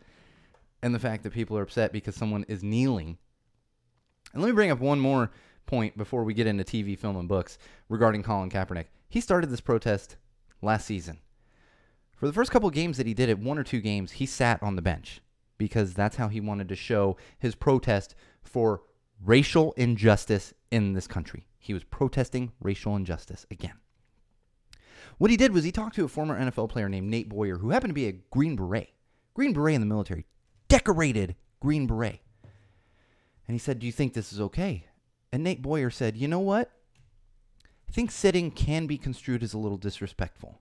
[0.82, 3.18] and the fact that people are upset because someone is kneeling.
[4.32, 5.30] And let me bring up one more
[5.66, 8.86] point before we get into TV, film, and books regarding Colin Kaepernick.
[9.08, 10.16] He started this protest
[10.60, 11.18] last season.
[12.16, 14.62] For the first couple games that he did it, one or two games, he sat
[14.62, 15.20] on the bench
[15.58, 18.82] because that's how he wanted to show his protest for
[19.24, 21.46] racial injustice in this country.
[21.58, 23.81] He was protesting racial injustice again.
[25.18, 27.70] What he did was he talked to a former NFL player named Nate Boyer, who
[27.70, 28.90] happened to be a Green Beret.
[29.34, 30.26] Green Beret in the military.
[30.68, 32.20] Decorated Green Beret.
[33.46, 34.86] And he said, Do you think this is okay?
[35.32, 36.70] And Nate Boyer said, You know what?
[37.88, 40.60] I think sitting can be construed as a little disrespectful.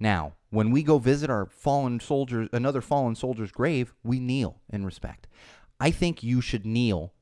[0.00, 4.84] Now, when we go visit our fallen soldiers, another fallen soldier's grave, we kneel in
[4.84, 5.28] respect.
[5.78, 7.12] I think you should kneel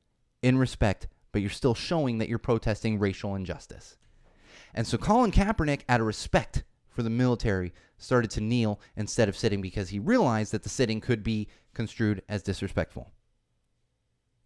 [0.41, 3.97] in respect, but you're still showing that you're protesting racial injustice.
[4.73, 9.37] And so Colin Kaepernick, out of respect for the military, started to kneel instead of
[9.37, 13.11] sitting because he realized that the sitting could be construed as disrespectful.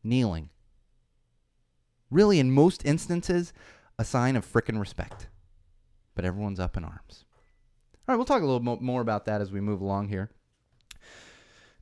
[0.04, 0.50] Kneeling.
[2.12, 3.54] Really, in most instances,
[3.98, 5.28] a sign of frickin' respect.
[6.14, 7.26] But everyone's up in arms.
[8.08, 10.30] All right, we'll talk a little mo- more about that as we move along here.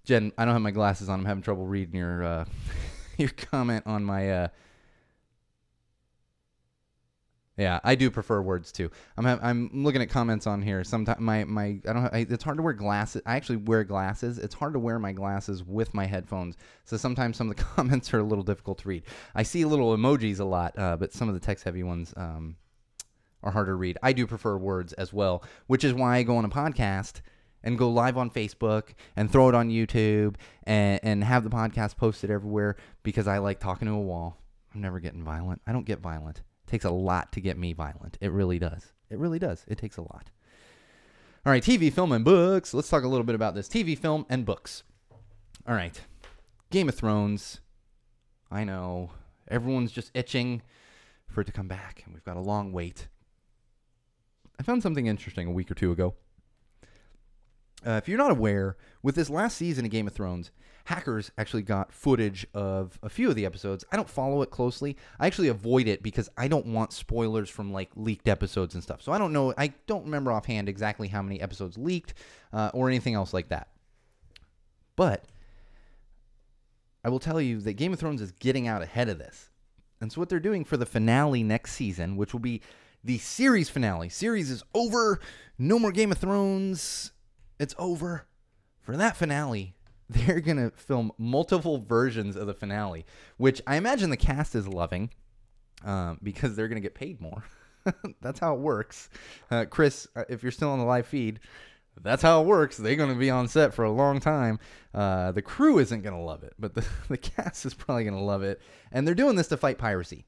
[0.05, 1.19] Jen, I don't have my glasses on.
[1.19, 2.45] I'm having trouble reading your uh,
[3.17, 4.47] your comment on my uh,
[7.57, 8.89] yeah, I do prefer words too.
[9.15, 10.83] I'm ha- I'm looking at comments on here.
[10.83, 12.01] Sometimes my my I don't.
[12.01, 13.21] Have, I, it's hard to wear glasses.
[13.27, 14.39] I actually wear glasses.
[14.39, 16.57] It's hard to wear my glasses with my headphones.
[16.85, 19.03] So sometimes some of the comments are a little difficult to read.
[19.35, 22.55] I see little emojis a lot, uh, but some of the text heavy ones um,
[23.43, 23.99] are harder to read.
[24.01, 27.21] I do prefer words as well, which is why I go on a podcast
[27.63, 31.97] and go live on Facebook and throw it on YouTube and and have the podcast
[31.97, 34.39] posted everywhere because I like talking to a wall.
[34.73, 35.61] I'm never getting violent.
[35.67, 36.41] I don't get violent
[36.73, 38.17] takes a lot to get me violent.
[38.19, 38.93] It really does.
[39.11, 39.63] It really does.
[39.67, 40.31] It takes a lot.
[41.45, 42.73] All right, TV, film, and books.
[42.73, 44.81] Let's talk a little bit about this TV, film, and books.
[45.67, 46.01] All right,
[46.71, 47.61] Game of Thrones.
[48.49, 49.11] I know
[49.47, 50.63] everyone's just itching
[51.27, 53.07] for it to come back, and we've got a long wait.
[54.59, 56.15] I found something interesting a week or two ago.
[57.85, 60.49] Uh, if you're not aware, with this last season of Game of Thrones,
[60.85, 63.85] hackers actually got footage of a few of the episodes.
[63.91, 64.97] I don't follow it closely.
[65.19, 69.01] I actually avoid it because I don't want spoilers from like leaked episodes and stuff.
[69.01, 69.53] So I don't know.
[69.57, 72.13] I don't remember offhand exactly how many episodes leaked
[72.51, 73.69] uh, or anything else like that.
[74.95, 75.25] But
[77.03, 79.49] I will tell you that Game of Thrones is getting out ahead of this.
[80.01, 82.61] And so what they're doing for the finale next season, which will be
[83.03, 84.09] the series finale.
[84.09, 85.19] Series is over.
[85.57, 87.11] No more Game of Thrones
[87.59, 88.27] it's over.
[88.81, 89.75] For that finale,
[90.09, 93.05] they're going to film multiple versions of the finale,
[93.37, 95.09] which I imagine the cast is loving
[95.83, 97.43] um, because they're going to get paid more.
[98.21, 99.09] that's how it works.
[99.51, 101.39] Uh, Chris, uh, if you're still on the live feed,
[102.01, 102.77] that's how it works.
[102.77, 104.59] They're going to be on set for a long time.
[104.93, 108.15] Uh, the crew isn't going to love it, but the, the cast is probably going
[108.15, 108.61] to love it.
[108.91, 110.25] And they're doing this to fight piracy.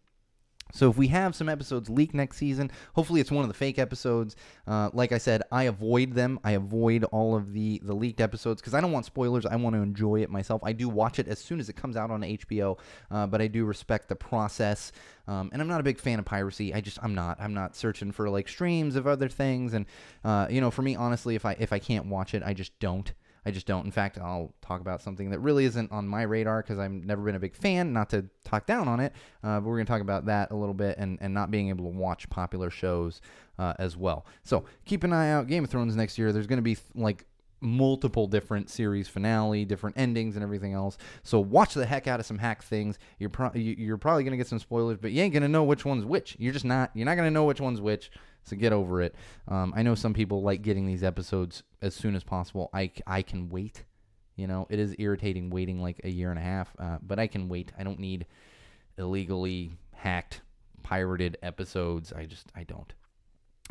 [0.72, 3.80] So if we have some episodes leak next season, hopefully it's one of the fake
[3.80, 4.36] episodes.
[4.68, 6.40] Uh, like I said, I avoid them.
[6.44, 9.46] I avoid all of the the leaked episodes because I don't want spoilers.
[9.46, 10.62] I want to enjoy it myself.
[10.64, 12.78] I do watch it as soon as it comes out on HBO,
[13.12, 14.92] uh, but I do respect the process.
[15.28, 16.74] Um, and I'm not a big fan of piracy.
[16.74, 17.38] I just I'm not.
[17.40, 19.74] I'm not searching for like streams of other things.
[19.74, 19.86] And
[20.24, 22.78] uh, you know, for me, honestly, if I if I can't watch it, I just
[22.80, 23.14] don't.
[23.46, 23.86] I just don't.
[23.86, 27.22] In fact, I'll talk about something that really isn't on my radar because I've never
[27.24, 27.94] been a big fan.
[27.94, 30.56] Not to talk down on it, uh, but we're going to talk about that a
[30.56, 33.22] little bit and, and not being able to watch popular shows
[33.60, 34.26] uh, as well.
[34.44, 35.48] So keep an eye out.
[35.48, 36.32] Game of Thrones next year.
[36.32, 37.26] There's going to be like
[37.62, 40.98] multiple different series finale, different endings, and everything else.
[41.24, 42.98] So watch the heck out of some hack things.
[43.20, 46.06] You're pro- you're probably gonna get some spoilers, but you ain't gonna know which one's
[46.06, 46.36] which.
[46.40, 46.92] You're just not.
[46.94, 48.12] You're not gonna know which one's which.
[48.46, 49.16] So get over it.
[49.48, 52.70] Um, I know some people like getting these episodes as soon as possible.
[52.74, 53.84] I, I can wait.
[54.36, 57.28] You know, it is irritating waiting like a year and a half, uh, but I
[57.28, 57.72] can wait.
[57.78, 58.26] I don't need
[58.98, 60.42] illegally hacked,
[60.84, 62.14] pirated episodes.
[62.14, 62.94] I just, I don't.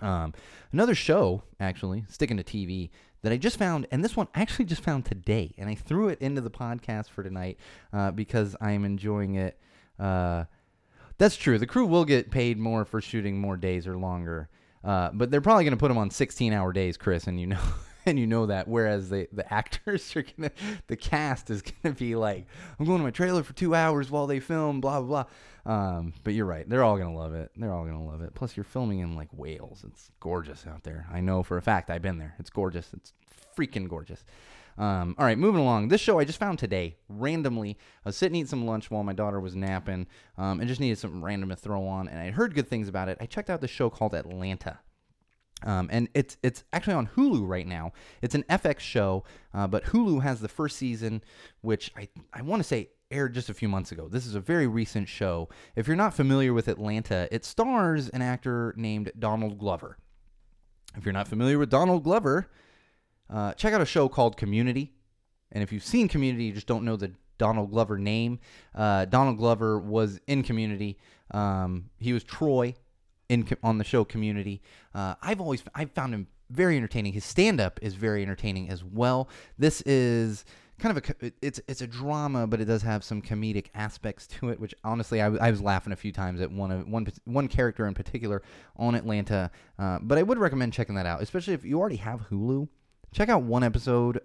[0.00, 0.34] Um,
[0.72, 2.90] another show, actually, sticking to TV,
[3.22, 6.08] that I just found, and this one I actually just found today, and I threw
[6.08, 7.58] it into the podcast for tonight
[7.92, 9.58] uh, because I'm enjoying it.
[9.98, 10.44] Uh,
[11.16, 11.58] that's true.
[11.58, 14.48] The crew will get paid more for shooting more days or longer.
[14.84, 17.46] Uh, but they're probably going to put them on 16 hour days, Chris, and you
[17.46, 17.60] know.
[18.06, 18.68] and you know that.
[18.68, 20.50] Whereas the the actors are gonna,
[20.86, 22.46] the cast is gonna be like,
[22.78, 25.24] I'm going to my trailer for two hours while they film, blah blah
[25.64, 25.72] blah.
[25.72, 27.50] Um, but you're right, they're all gonna love it.
[27.56, 28.34] They're all gonna love it.
[28.34, 29.84] Plus, you're filming in like Wales.
[29.86, 31.06] It's gorgeous out there.
[31.12, 31.90] I know for a fact.
[31.90, 32.34] I've been there.
[32.38, 32.92] It's gorgeous.
[32.92, 33.12] It's
[33.56, 34.24] freaking gorgeous.
[34.76, 35.88] Um, all right, moving along.
[35.88, 37.78] This show I just found today randomly.
[38.04, 40.06] I was sitting eating some lunch while my daughter was napping,
[40.36, 42.08] um, and just needed something random to throw on.
[42.08, 43.18] And I heard good things about it.
[43.20, 44.80] I checked out this show called Atlanta.
[45.62, 47.92] Um, and it's it's actually on Hulu right now.
[48.20, 51.22] It's an FX show, uh, but Hulu has the first season,
[51.62, 54.08] which I I want to say aired just a few months ago.
[54.08, 55.48] This is a very recent show.
[55.76, 59.96] If you're not familiar with Atlanta, it stars an actor named Donald Glover.
[60.96, 62.50] If you're not familiar with Donald Glover,
[63.30, 64.92] uh, check out a show called Community.
[65.52, 68.38] And if you've seen Community, you just don't know the Donald Glover name.
[68.74, 70.98] Uh, Donald Glover was in Community.
[71.30, 72.74] Um, he was Troy
[73.28, 74.62] in on the show Community.
[74.94, 77.12] Uh, I've always I've found him very entertaining.
[77.12, 79.28] His stand up is very entertaining as well.
[79.58, 80.44] This is
[80.78, 84.50] kind of a it's it's a drama, but it does have some comedic aspects to
[84.50, 84.60] it.
[84.60, 87.86] Which honestly, I, I was laughing a few times at one of one one character
[87.86, 88.42] in particular
[88.76, 89.50] on Atlanta.
[89.78, 92.68] Uh, but I would recommend checking that out, especially if you already have Hulu
[93.14, 94.20] check out one episode.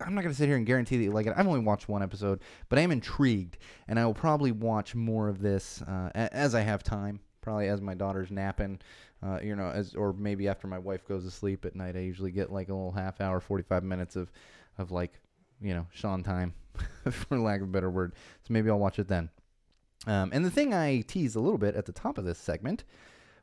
[0.00, 1.32] I'm not going to sit here and guarantee that you like it.
[1.36, 3.56] I've only watched one episode, but I am intrigued,
[3.88, 7.20] and I will probably watch more of this uh, as I have time.
[7.40, 8.80] probably as my daughter's napping,
[9.22, 11.96] uh, you know, as or maybe after my wife goes to sleep at night.
[11.96, 14.32] I usually get like a little half hour, forty five minutes of
[14.76, 15.12] of like
[15.60, 16.54] you know Sean time,
[17.10, 18.14] for lack of a better word.
[18.42, 19.30] So maybe I'll watch it then.
[20.06, 22.84] Um, and the thing I teased a little bit at the top of this segment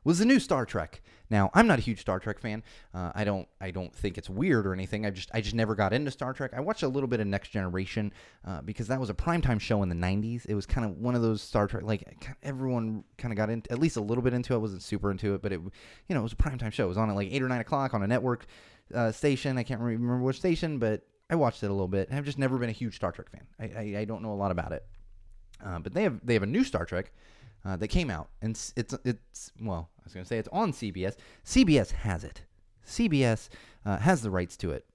[0.04, 1.02] was the new Star Trek.
[1.30, 2.62] Now, I'm not a huge Star Trek fan.
[2.92, 5.06] Uh, I don't I don't think it's weird or anything.
[5.06, 6.50] I just I just never got into Star Trek.
[6.54, 8.12] I watched a little bit of Next Generation
[8.46, 10.44] uh, because that was a primetime show in the 90s.
[10.46, 13.72] It was kind of one of those Star Trek like everyone kind of got into
[13.72, 14.56] at least a little bit into it.
[14.56, 16.84] I wasn't super into it, but it you know it was a primetime show.
[16.84, 18.44] It was on at like eight or nine o'clock on a network
[18.94, 19.56] uh, station.
[19.56, 22.08] I can't remember which station, but I watched it a little bit.
[22.12, 23.46] I've just never been a huge Star Trek fan.
[23.58, 24.84] I I, I don't know a lot about it.
[25.64, 27.10] Uh, but they have they have a new Star Trek
[27.64, 30.72] uh, that came out, and it's it's well, I was going to say it's on
[30.72, 31.16] CBS.
[31.44, 32.42] CBS has it.
[32.86, 33.48] CBS
[33.84, 34.86] uh, has the rights to it.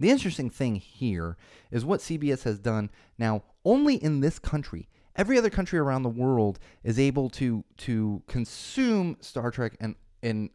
[0.00, 1.36] The interesting thing here
[1.70, 3.44] is what CBS has done now.
[3.64, 9.16] Only in this country, every other country around the world is able to to consume
[9.20, 10.50] Star Trek and in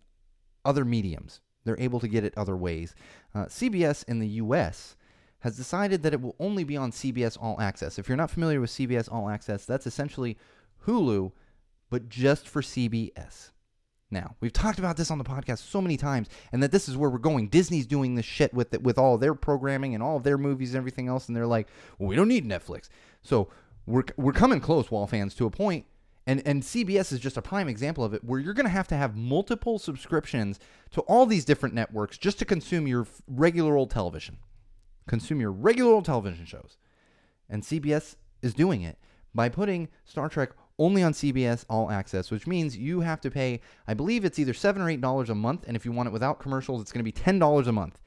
[0.65, 1.41] other mediums.
[1.63, 2.95] They're able to get it other ways.
[3.35, 4.95] Uh, CBS in the U.S
[5.39, 7.99] has decided that it will only be on CBS All Access.
[7.99, 10.37] If you're not familiar with CBS All Access, that's essentially
[10.85, 11.31] Hulu,
[11.89, 13.51] but just for CBS.
[14.09, 16.95] Now, we've talked about this on the podcast so many times, and that this is
[16.95, 17.49] where we're going.
[17.49, 20.69] Disney's doing this shit with it, with all their programming and all of their movies
[20.69, 21.67] and everything else, and they're like,
[21.99, 22.87] well, we don't need Netflix.
[23.21, 23.49] So
[23.85, 25.85] we're we're coming close, Wall fans, to a point,
[26.25, 28.87] and and CBS is just a prime example of it, where you're going to have
[28.89, 30.57] to have multiple subscriptions
[30.91, 34.37] to all these different networks just to consume your regular old television,
[35.05, 36.77] consume your regular old television shows,
[37.49, 38.97] and CBS is doing it
[39.35, 43.61] by putting Star Trek only on CBS All Access, which means you have to pay,
[43.87, 46.39] I believe it's either 7 or $8 a month, and if you want it without
[46.39, 47.99] commercials, it's going to be $10 a month.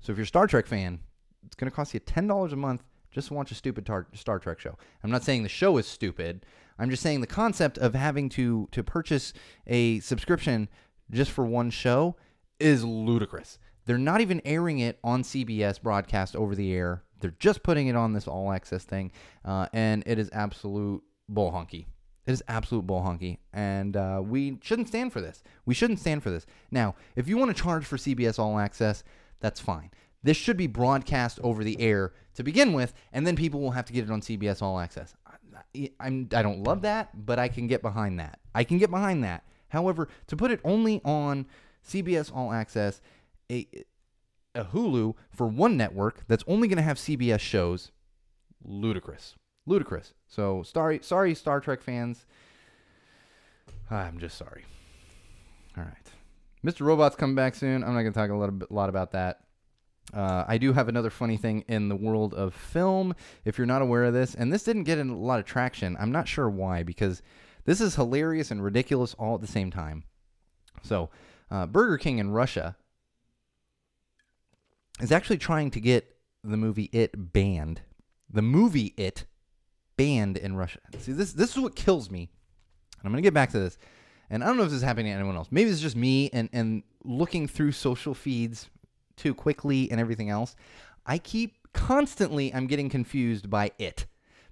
[0.00, 1.00] So if you're a Star Trek fan,
[1.44, 4.38] it's going to cost you $10 a month just to watch a stupid tar- Star
[4.38, 4.76] Trek show.
[5.02, 6.44] I'm not saying the show is stupid.
[6.78, 9.32] I'm just saying the concept of having to to purchase
[9.66, 10.68] a subscription
[11.10, 12.16] just for one show
[12.60, 13.58] is ludicrous.
[13.86, 17.02] They're not even airing it on CBS broadcast over the air.
[17.20, 19.10] They're just putting it on this all access thing,
[19.44, 21.86] uh, and it is absolute bull honky.
[22.26, 25.42] It is absolute bull honky, and uh, we shouldn't stand for this.
[25.64, 26.44] We shouldn't stand for this.
[26.70, 29.02] Now, if you want to charge for CBS All Access,
[29.40, 29.90] that's fine.
[30.22, 33.86] This should be broadcast over the air to begin with, and then people will have
[33.86, 35.14] to get it on CBS All Access.
[35.26, 38.40] I, I'm, I don't love that, but I can get behind that.
[38.54, 39.44] I can get behind that.
[39.68, 41.46] However, to put it only on
[41.86, 43.00] CBS All Access,
[43.50, 43.66] a,
[44.54, 47.90] a Hulu for one network that's only going to have CBS shows,
[48.62, 49.36] ludicrous
[49.68, 50.14] ludicrous.
[50.28, 52.26] So sorry, sorry, Star Trek fans.
[53.90, 54.64] I'm just sorry.
[55.76, 56.12] All right,
[56.64, 56.82] Mr.
[56.82, 57.82] Robot's coming back soon.
[57.82, 59.40] I'm not going to talk a lot, a lot about that.
[60.12, 63.14] Uh, I do have another funny thing in the world of film.
[63.44, 66.12] If you're not aware of this, and this didn't get a lot of traction, I'm
[66.12, 67.22] not sure why, because
[67.64, 70.04] this is hilarious and ridiculous all at the same time.
[70.82, 71.10] So,
[71.50, 72.76] uh, Burger King in Russia
[75.00, 77.82] is actually trying to get the movie It banned.
[78.30, 79.24] The movie It
[79.98, 80.78] banned in Russia.
[80.98, 82.30] See, this this is what kills me.
[82.98, 83.76] And I'm gonna get back to this.
[84.30, 85.48] And I don't know if this is happening to anyone else.
[85.50, 88.70] Maybe it's just me and and looking through social feeds
[89.16, 90.56] too quickly and everything else.
[91.04, 94.06] I keep constantly I'm getting confused by it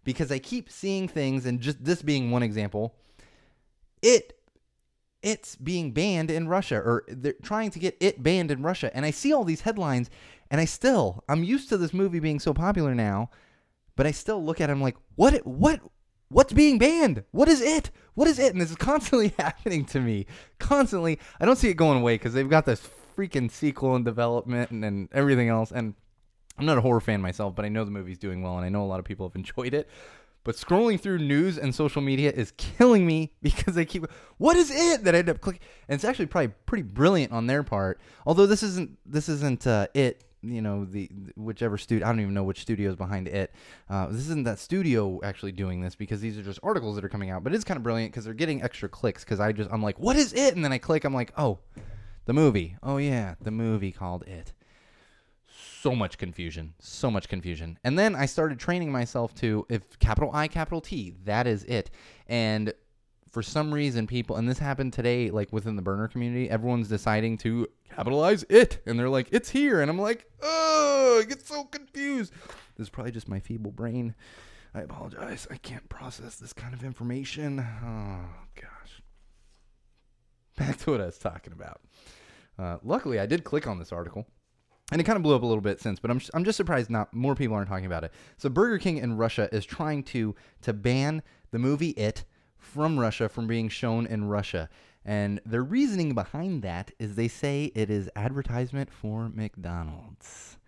[0.04, 2.96] because I keep seeing things and just this being one example.
[4.02, 4.34] It
[5.22, 9.06] it's being banned in Russia or they're trying to get it banned in Russia and
[9.06, 10.10] I see all these headlines
[10.50, 13.30] and I still I'm used to this movie being so popular now
[13.96, 15.80] but I still look at him like, what, what,
[16.28, 17.24] what's being banned?
[17.32, 17.90] What is it?
[18.14, 18.52] What is it?
[18.52, 20.26] And this is constantly happening to me.
[20.58, 21.18] Constantly.
[21.40, 24.84] I don't see it going away because they've got this freaking sequel in development and,
[24.84, 25.72] and everything else.
[25.72, 25.94] And
[26.58, 28.68] I'm not a horror fan myself, but I know the movie's doing well and I
[28.68, 29.88] know a lot of people have enjoyed it.
[30.44, 34.06] But scrolling through news and social media is killing me because I keep,
[34.38, 35.62] what is it that I end up clicking?
[35.88, 38.00] And it's actually probably pretty brilliant on their part.
[38.24, 42.34] Although this isn't, this isn't uh, it you know the, whichever studio I don't even
[42.34, 43.52] know which studio is behind it.
[43.88, 47.08] Uh, this isn't that studio actually doing this because these are just articles that are
[47.08, 47.44] coming out.
[47.44, 49.24] But it's kind of brilliant because they're getting extra clicks.
[49.24, 50.54] Because I just I'm like, what is it?
[50.54, 51.04] And then I click.
[51.04, 51.58] I'm like, oh,
[52.26, 52.76] the movie.
[52.82, 54.52] Oh yeah, the movie called It.
[55.80, 57.78] So much confusion, so much confusion.
[57.84, 61.90] And then I started training myself to if capital I, capital T, that is it.
[62.26, 62.72] And
[63.36, 67.36] for some reason people and this happened today like within the burner community everyone's deciding
[67.36, 67.66] to
[67.96, 68.82] capitalize it.
[68.86, 69.80] And they're like it's here.
[69.80, 72.32] And i'm like oh i get so confused.
[72.76, 74.14] This is probably just my feeble brain.
[74.74, 75.46] I apologize.
[75.50, 77.60] I can't process this kind of information.
[77.60, 79.02] Oh gosh.
[80.56, 81.80] Back to what i was talking about.
[82.58, 84.26] Uh, luckily i did click on this article
[84.92, 86.90] and it kind of blew up a little bit since, but I'm I'm just surprised
[86.90, 88.12] not more people aren't talking about it.
[88.36, 92.24] So Burger King in Russia is trying to to ban the movie It
[92.56, 94.68] from Russia from being shown in Russia.
[95.06, 100.58] And their reasoning behind that is they say it is advertisement for McDonald's.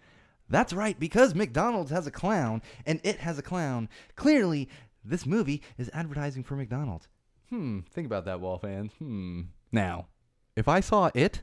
[0.49, 3.89] That's right, because McDonald's has a clown and it has a clown.
[4.15, 4.69] Clearly,
[5.05, 7.09] this movie is advertising for McDonald's.
[7.51, 8.93] Hmm, think about that, wall fans.
[9.01, 9.43] Hmm.
[9.73, 10.07] Now,
[10.55, 11.43] if I saw it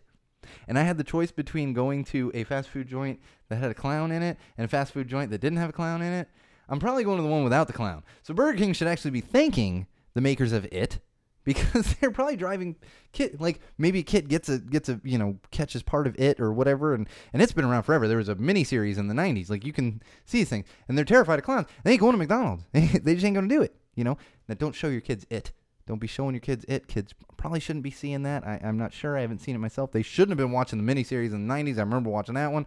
[0.66, 3.20] and I had the choice between going to a fast food joint
[3.50, 5.74] that had a clown in it and a fast food joint that didn't have a
[5.74, 6.30] clown in it,
[6.70, 8.04] I'm probably going to the one without the clown.
[8.24, 11.00] So Burger King should actually be thanking the makers of it
[11.46, 12.76] because they're probably driving
[13.14, 16.52] kit like maybe kit gets a gets a you know catches part of it or
[16.52, 18.08] whatever and and it's been around forever.
[18.08, 20.98] There was a mini series in the 90s like you can see these things and
[20.98, 21.68] they're terrified of clowns.
[21.86, 22.66] They ain't going to mcdonald's.
[22.74, 24.18] They just ain't gonna do it you know?
[24.48, 25.52] Now don't show your kids it.
[25.88, 26.88] Don't be showing your kids it.
[26.88, 28.46] Kids probably shouldn't be seeing that.
[28.46, 29.18] I, i'm not sure.
[29.18, 29.92] I haven't seen it myself.
[29.92, 32.52] They shouldn't have been watching the mini series in the 90s i remember watching that
[32.52, 32.66] one.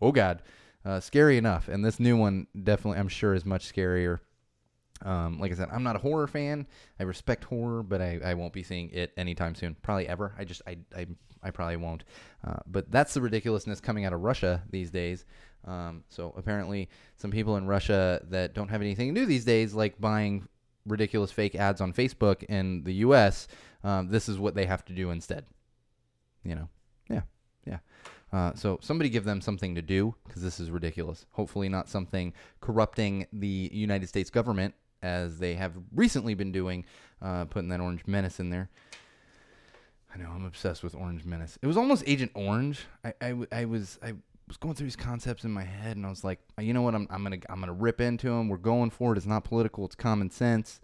[0.00, 0.42] Oh god.
[0.84, 1.68] Uh, scary enough.
[1.68, 4.20] And this new one definitely i'm sure is much scarier
[5.02, 6.66] um, like I said, I'm not a horror fan.
[6.98, 9.76] I respect horror, but I, I won't be seeing it anytime soon.
[9.82, 10.34] Probably ever.
[10.38, 11.06] I just I I,
[11.42, 12.04] I probably won't.
[12.46, 15.24] Uh, but that's the ridiculousness coming out of Russia these days.
[15.66, 19.74] Um, so apparently, some people in Russia that don't have anything to do these days,
[19.74, 20.48] like buying
[20.86, 23.48] ridiculous fake ads on Facebook in the U.S.,
[23.84, 25.44] um, this is what they have to do instead.
[26.42, 26.68] You know,
[27.08, 27.22] yeah,
[27.66, 27.78] yeah.
[28.32, 31.26] Uh, so somebody give them something to do because this is ridiculous.
[31.32, 36.84] Hopefully, not something corrupting the United States government as they have recently been doing,
[37.22, 38.68] uh, putting that Orange Menace in there.
[40.14, 41.58] I know I'm obsessed with Orange Menace.
[41.60, 42.86] It was almost Agent Orange.
[43.04, 44.14] I, I, I was I
[44.46, 46.94] was going through these concepts in my head, and I was like, you know what?
[46.94, 48.48] I'm I'm gonna I'm gonna rip into them.
[48.48, 49.18] We're going for it.
[49.18, 49.84] It's not political.
[49.84, 50.80] It's common sense.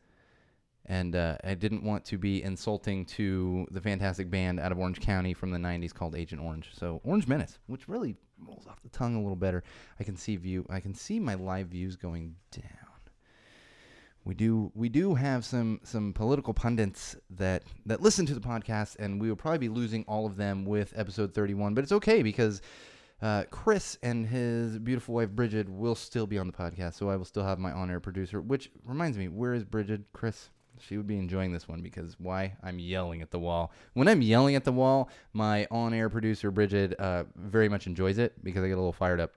[0.86, 5.00] And uh, I didn't want to be insulting to the fantastic band out of Orange
[5.00, 6.72] County from the '90s called Agent Orange.
[6.78, 9.64] So Orange Menace, which really rolls off the tongue a little better.
[9.98, 10.66] I can see view.
[10.68, 12.93] I can see my live views going down
[14.24, 18.96] we do we do have some some political pundits that that listen to the podcast,
[18.98, 21.74] and we will probably be losing all of them with episode 31.
[21.74, 22.62] But it's okay because
[23.20, 27.16] uh, Chris and his beautiful wife Bridget will still be on the podcast, so I
[27.16, 28.40] will still have my on-air producer.
[28.40, 30.02] Which reminds me, where is Bridget?
[30.12, 30.48] Chris,
[30.80, 32.56] she would be enjoying this one because why?
[32.62, 33.72] I'm yelling at the wall.
[33.92, 38.42] When I'm yelling at the wall, my on-air producer Bridget uh, very much enjoys it
[38.42, 39.32] because I get a little fired up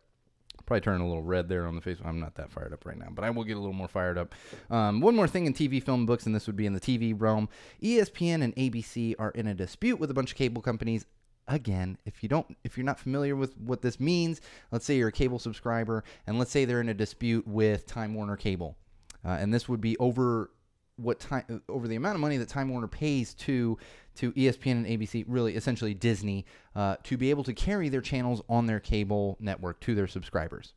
[0.68, 1.97] probably turn a little red there on the face.
[2.03, 4.18] I'm not that fired up right now, but I will get a little more fired
[4.18, 4.36] up.
[4.70, 7.15] Um, one more thing in TV, film, books, and this would be in the TV
[7.18, 7.49] realm.
[7.82, 11.05] ESPN and ABC are in a dispute with a bunch of cable companies.
[11.47, 14.41] Again, if you don't, if you're not familiar with what this means,
[14.72, 18.13] let's say you're a cable subscriber, and let's say they're in a dispute with Time
[18.13, 18.76] Warner Cable,
[19.24, 20.51] uh, and this would be over
[20.98, 23.78] what time over the amount of money that Time Warner pays to
[24.16, 26.45] to ESPN and ABC, really essentially Disney,
[26.76, 30.74] uh, to be able to carry their channels on their cable network to their subscribers.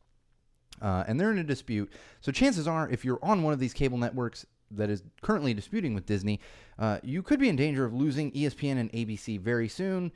[0.79, 1.91] Uh, and they're in a dispute.
[2.21, 5.93] So chances are, if you're on one of these cable networks that is currently disputing
[5.95, 6.39] with Disney,
[6.79, 10.11] uh, you could be in danger of losing ESPN and ABC very soon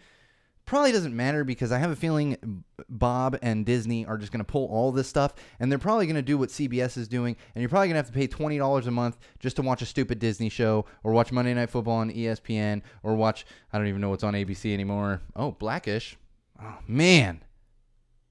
[0.66, 4.52] probably doesn't matter because I have a feeling Bob and Disney are just going to
[4.52, 7.62] pull all this stuff and they're probably going to do what CBS is doing and
[7.62, 10.20] you're probably going to have to pay $20 a month just to watch a stupid
[10.20, 14.10] Disney show or watch Monday Night Football on ESPN or watch I don't even know
[14.10, 15.22] what's on ABC anymore.
[15.36, 16.18] Oh, Blackish.
[16.62, 17.42] Oh man.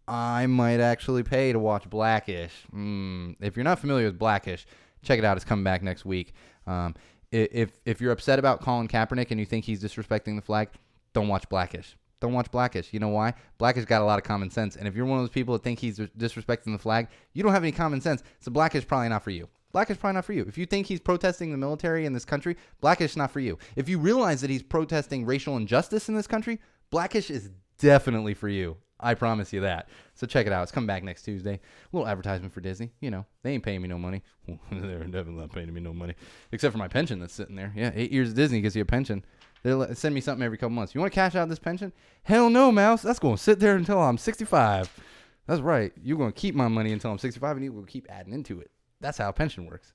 [0.06, 2.52] I might actually pay to watch Blackish.
[2.74, 3.36] Mm.
[3.40, 4.66] If you're not familiar with Blackish,
[5.02, 5.36] check it out.
[5.36, 6.34] It's coming back next week.
[6.66, 6.94] Um,
[7.32, 10.68] if if you're upset about Colin Kaepernick and you think he's disrespecting the flag,
[11.14, 12.88] don't watch Blackish don't watch Blackish.
[12.90, 13.34] You know why?
[13.58, 14.76] Blackish got a lot of common sense.
[14.76, 17.52] And if you're one of those people that think he's disrespecting the flag, you don't
[17.52, 18.22] have any common sense.
[18.40, 19.46] So Blackish probably not for you.
[19.72, 20.44] Blackish probably not for you.
[20.48, 23.58] If you think he's protesting the military in this country, Blackish not for you.
[23.76, 26.60] If you realize that he's protesting racial injustice in this country,
[26.90, 28.78] Blackish is definitely for you.
[29.00, 29.90] I promise you that.
[30.14, 30.62] So check it out.
[30.62, 31.54] It's coming back next Tuesday.
[31.54, 31.60] A
[31.92, 32.92] little advertisement for Disney.
[33.00, 34.22] You know, they ain't paying me no money.
[34.72, 36.14] They're definitely not paying me no money,
[36.52, 37.72] except for my pension that's sitting there.
[37.76, 39.24] Yeah, eight years of Disney gives you a pension.
[39.64, 40.94] They send me something every couple months.
[40.94, 41.92] You want to cash out this pension?
[42.22, 43.02] Hell no, mouse.
[43.02, 45.00] That's going to sit there until I'm 65.
[45.46, 45.90] That's right.
[46.02, 48.60] You're going to keep my money until I'm 65, and you will keep adding into
[48.60, 48.70] it.
[49.00, 49.94] That's how a pension works.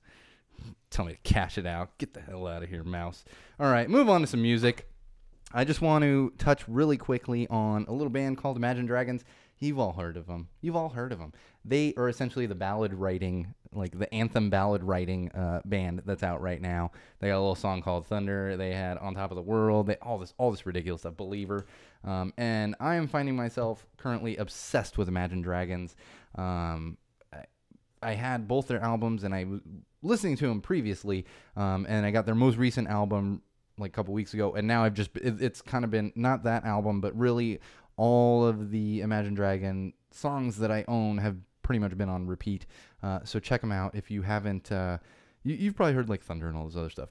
[0.90, 1.96] Tell me to cash it out.
[1.98, 3.24] Get the hell out of here, mouse.
[3.60, 4.88] All right, move on to some music.
[5.52, 9.24] I just want to touch really quickly on a little band called Imagine Dragons.
[9.58, 10.48] You've all heard of them.
[10.60, 11.32] You've all heard of them.
[11.64, 16.40] They are essentially the ballad writing, like the anthem ballad writing uh, band that's out
[16.40, 16.90] right now.
[17.20, 18.56] They got a little song called Thunder.
[18.56, 19.86] They had On Top of the World.
[19.86, 21.16] They all this all this ridiculous stuff.
[21.16, 21.66] Believer.
[22.04, 25.94] Um, and I am finding myself currently obsessed with Imagine Dragons.
[26.36, 26.96] Um,
[27.32, 27.44] I,
[28.02, 29.60] I, had both their albums, and I was
[30.02, 33.42] listening to them previously, um, and I got their most recent album
[33.78, 36.44] like a couple weeks ago, and now I've just it, it's kind of been not
[36.44, 37.60] that album, but really
[37.96, 41.36] all of the Imagine Dragon songs that I own have
[41.70, 42.66] pretty much been on repeat.
[43.00, 44.72] Uh, so check them out if you haven't.
[44.72, 44.98] Uh,
[45.44, 47.10] you, have probably heard like Thunder and all this other stuff.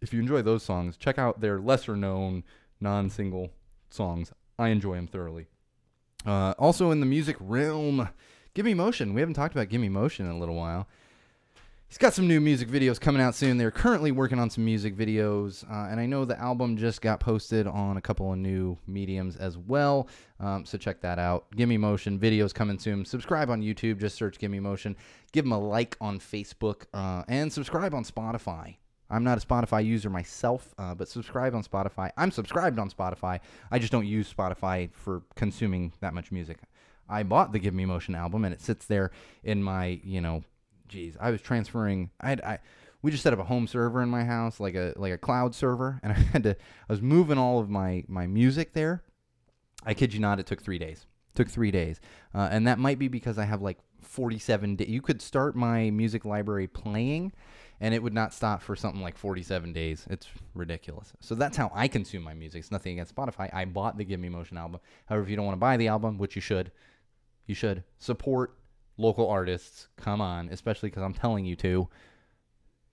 [0.00, 2.44] if you enjoy those songs, check out their lesser known
[2.80, 3.50] non single
[3.90, 4.32] songs.
[4.60, 5.48] I enjoy them thoroughly.
[6.24, 8.08] Uh, also in the music realm,
[8.54, 9.12] Gimme Motion.
[9.12, 10.86] We haven't talked about Gimme Motion in a little while.
[11.88, 13.56] He's got some new music videos coming out soon.
[13.56, 17.18] They're currently working on some music videos, uh, and I know the album just got
[17.18, 20.06] posted on a couple of new mediums as well.
[20.38, 21.46] Um, so check that out.
[21.56, 23.06] Gimme Motion videos coming soon.
[23.06, 23.98] Subscribe on YouTube.
[23.98, 24.96] Just search Gimme Motion.
[25.32, 28.76] Give them a like on Facebook uh, and subscribe on Spotify.
[29.08, 32.10] I'm not a Spotify user myself, uh, but subscribe on Spotify.
[32.18, 33.40] I'm subscribed on Spotify.
[33.70, 36.58] I just don't use Spotify for consuming that much music.
[37.08, 39.10] I bought the Give Me Motion album, and it sits there
[39.42, 40.44] in my, you know,
[40.88, 42.10] geez, I was transferring.
[42.20, 42.58] I had, I
[43.02, 45.54] we just set up a home server in my house, like a like a cloud
[45.54, 46.50] server, and I had to.
[46.50, 49.02] I was moving all of my my music there.
[49.84, 51.06] I kid you not, it took three days.
[51.34, 52.00] Took three days,
[52.34, 54.88] uh, and that might be because I have like 47 days.
[54.88, 57.32] You could start my music library playing,
[57.80, 60.04] and it would not stop for something like 47 days.
[60.10, 61.12] It's ridiculous.
[61.20, 62.60] So that's how I consume my music.
[62.60, 63.54] It's nothing against Spotify.
[63.54, 64.80] I bought the Give Me Motion album.
[65.06, 66.72] However, if you don't want to buy the album, which you should,
[67.46, 68.58] you should support
[68.98, 69.88] local artists.
[69.96, 71.88] Come on, especially because I'm telling you to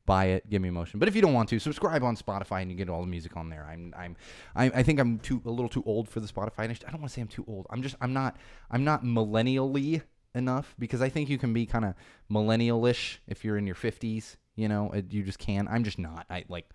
[0.05, 0.99] buy it, give me motion.
[0.99, 3.35] But if you don't want to, subscribe on Spotify and you get all the music
[3.35, 3.67] on there.
[3.69, 4.15] I'm I'm
[4.55, 6.59] I, I think I'm too a little too old for the Spotify.
[6.59, 7.65] I don't want to say I'm too old.
[7.69, 8.37] I'm just I'm not
[8.71, 10.03] I'm not millennially
[10.33, 11.95] enough because I think you can be kind of
[12.31, 14.35] millennialish if you're in your 50s.
[14.55, 15.67] You know, you just can.
[15.67, 16.25] I'm just not.
[16.29, 16.69] I like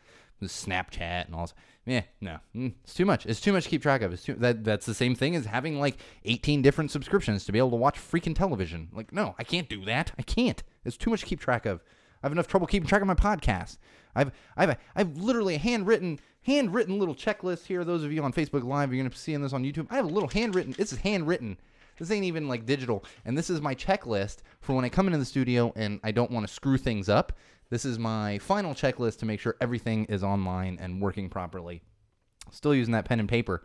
[0.47, 1.43] Snapchat and all.
[1.43, 1.55] This.
[1.87, 3.27] Yeah, no, mm, it's too much.
[3.27, 4.13] It's too much to keep track of.
[4.13, 7.59] It's too that that's the same thing as having like 18 different subscriptions to be
[7.59, 8.89] able to watch freaking television.
[8.93, 10.13] Like, no, I can't do that.
[10.19, 10.63] I can't.
[10.85, 11.83] It's too much to keep track of.
[12.23, 13.79] I have enough trouble keeping track of my podcast.
[14.15, 17.85] I've I've I've literally a handwritten handwritten little checklist here.
[17.85, 19.87] Those of you on Facebook Live, you're gonna be seeing this on YouTube.
[19.91, 20.75] I have a little handwritten.
[20.77, 21.57] This is handwritten.
[21.99, 23.05] This ain't even like digital.
[23.25, 26.31] And this is my checklist for when I come into the studio and I don't
[26.31, 27.35] want to screw things up.
[27.71, 31.83] This is my final checklist to make sure everything is online and working properly.
[32.51, 33.63] Still using that pen and paper.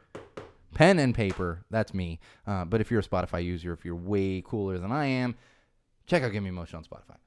[0.75, 2.19] Pen and paper, that's me.
[2.45, 5.35] Uh, but if you're a Spotify user, if you're way cooler than I am,
[6.05, 7.17] check out Give Me Motion on Spotify.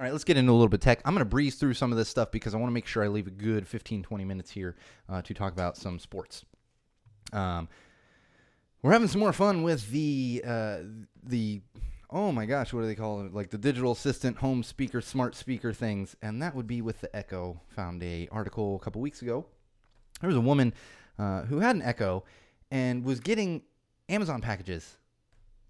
[0.00, 1.00] All right, let's get into a little bit tech.
[1.04, 3.04] I'm going to breeze through some of this stuff because I want to make sure
[3.04, 4.76] I leave a good 15, 20 minutes here
[5.08, 6.44] uh, to talk about some sports.
[7.34, 7.68] Um,
[8.82, 10.78] we're having some more fun with the uh,
[11.22, 11.60] the
[12.12, 13.34] oh my gosh, what do they call it?
[13.34, 16.16] Like the digital assistant home speaker, smart speaker things.
[16.22, 17.60] And that would be with the Echo.
[17.68, 19.46] Found a article a couple weeks ago.
[20.20, 20.74] There was a woman
[21.18, 22.24] uh, who had an Echo
[22.70, 23.62] and was getting
[24.08, 24.98] Amazon packages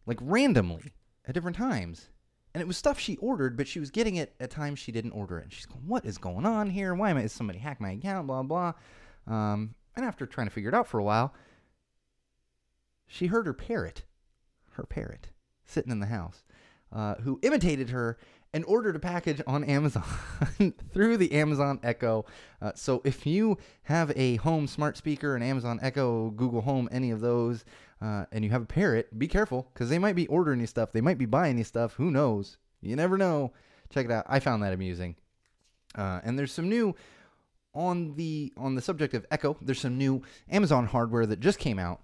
[0.07, 0.93] like randomly
[1.27, 2.09] at different times.
[2.53, 5.13] And it was stuff she ordered, but she was getting it at times she didn't
[5.13, 5.45] order it.
[5.45, 6.95] And she's going, "What is going on here?
[6.95, 7.23] Why am I?
[7.23, 8.27] Is somebody hacked my account?
[8.27, 8.73] Blah blah."
[9.29, 11.33] Um, and after trying to figure it out for a while,
[13.07, 14.05] she heard her parrot,
[14.73, 15.31] her parrot,
[15.71, 16.45] sitting in the house,
[16.93, 18.19] uh, who imitated her
[18.53, 20.05] and ordered a package on Amazon
[20.93, 22.25] through the Amazon Echo.
[22.61, 27.11] Uh, so if you have a home smart speaker, an Amazon Echo, Google Home, any
[27.11, 27.65] of those,
[28.03, 30.91] uh, and you have a parrot, be careful because they might be ordering you stuff.
[30.93, 31.95] They might be buying you stuff.
[31.95, 32.59] Who knows?
[32.81, 33.53] You never know.
[33.91, 34.25] Check it out.
[34.29, 35.17] I found that amusing.
[35.95, 36.95] Uh, and there's some new
[37.75, 39.57] on the on the subject of Echo.
[39.61, 42.01] There's some new Amazon hardware that just came out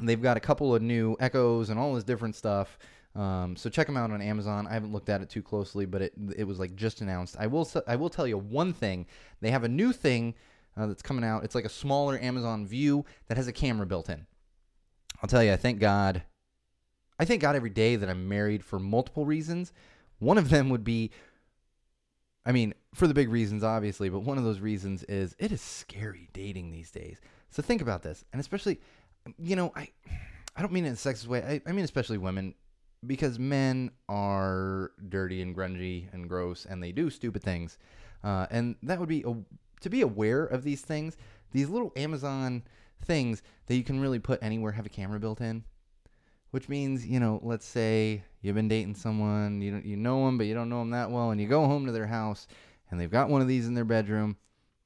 [0.00, 2.78] They've got a couple of new Echoes and all this different stuff.
[3.14, 4.66] Um, so check them out on Amazon.
[4.66, 7.36] I haven't looked at it too closely, but it it was like just announced.
[7.38, 9.06] I will I will tell you one thing.
[9.40, 10.34] They have a new thing
[10.76, 11.44] uh, that's coming out.
[11.44, 14.26] It's like a smaller Amazon View that has a camera built in.
[15.22, 16.22] I'll tell you, I thank God.
[17.18, 19.72] I thank God every day that I'm married for multiple reasons.
[20.18, 21.10] One of them would be,
[22.46, 25.60] I mean, for the big reasons, obviously, but one of those reasons is it is
[25.60, 27.20] scary dating these days.
[27.50, 28.80] So think about this, and especially
[29.38, 29.88] you know, I
[30.56, 31.42] I don't mean it in a sexist way.
[31.42, 32.54] I, I mean especially women
[33.06, 37.78] because men are dirty and grungy and gross and they do stupid things.
[38.22, 39.34] Uh, and that would be a,
[39.80, 41.16] to be aware of these things.
[41.50, 42.62] These little Amazon
[43.04, 45.64] things that you can really put anywhere have a camera built in.
[46.52, 50.36] Which means, you know, let's say you've been dating someone, you don't, you know them,
[50.36, 52.46] but you don't know them that well, and you go home to their house
[52.90, 54.36] and they've got one of these in their bedroom.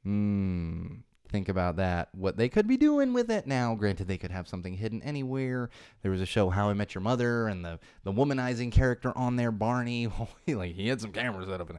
[0.04, 0.86] Hmm,
[1.28, 2.08] think about that.
[2.12, 3.74] What they could be doing with it now.
[3.74, 5.70] Granted, they could have something hidden anywhere.
[6.02, 9.36] There was a show, How I Met Your Mother, and the the womanizing character on
[9.36, 10.08] there, Barney.
[10.46, 11.76] like he had some cameras set up it.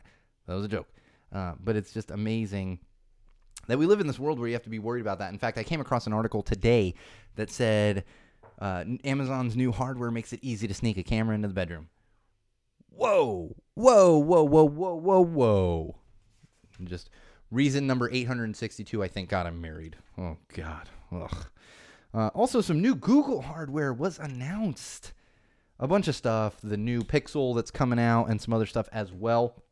[0.48, 0.88] That was a joke.
[1.34, 2.80] Uh, but it's just amazing
[3.68, 5.32] that we live in this world where you have to be worried about that.
[5.34, 6.94] In fact, I came across an article today
[7.36, 8.06] that said
[8.60, 11.90] uh, Amazon's new hardware makes it easy to sneak a camera into the bedroom.
[12.90, 15.96] Whoa, whoa, whoa, whoa, whoa, whoa, whoa!
[16.84, 17.10] Just
[17.50, 19.96] Reason number 862, I think, God, I'm married.
[20.18, 20.90] Oh, God.
[21.12, 21.46] Ugh.
[22.14, 25.14] Uh, also, some new Google hardware was announced.
[25.80, 26.58] A bunch of stuff.
[26.62, 29.64] The new Pixel that's coming out and some other stuff as well.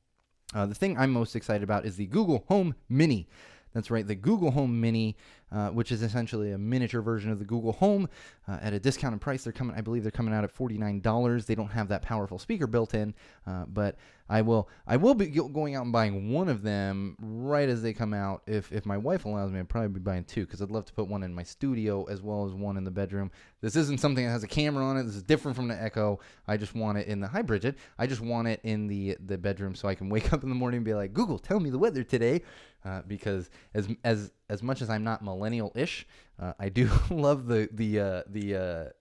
[0.54, 3.28] Uh, the thing I'm most excited about is the Google Home Mini.
[3.74, 5.18] That's right, the Google Home Mini,
[5.52, 8.08] uh, which is essentially a miniature version of the Google Home
[8.48, 9.44] uh, at a discounted price.
[9.44, 11.46] They're coming, I believe, they're coming out at forty-nine dollars.
[11.46, 13.14] They don't have that powerful speaker built in,
[13.46, 13.98] uh, but
[14.28, 17.94] I will, I will be going out and buying one of them right as they
[17.94, 18.42] come out.
[18.48, 20.94] If if my wife allows me, I'd probably be buying two because I'd love to
[20.94, 23.30] put one in my studio as well as one in the bedroom.
[23.62, 25.04] This isn't something that has a camera on it.
[25.04, 26.20] This is different from the Echo.
[26.48, 27.78] I just want it in the hi Bridget.
[28.00, 30.56] I just want it in the the bedroom so I can wake up in the
[30.56, 32.42] morning and be like, Google, tell me the weather today
[32.84, 36.08] uh, because as as as much as I'm not millennial-ish,
[36.40, 38.56] uh, I do love the the uh, the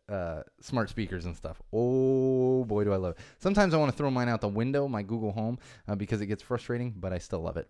[0.09, 1.61] uh, uh, smart speakers and stuff.
[1.73, 3.19] Oh boy, do I love it!
[3.39, 5.59] Sometimes I want to throw mine out the window, my Google Home,
[5.89, 7.69] uh, because it gets frustrating, but I still love it.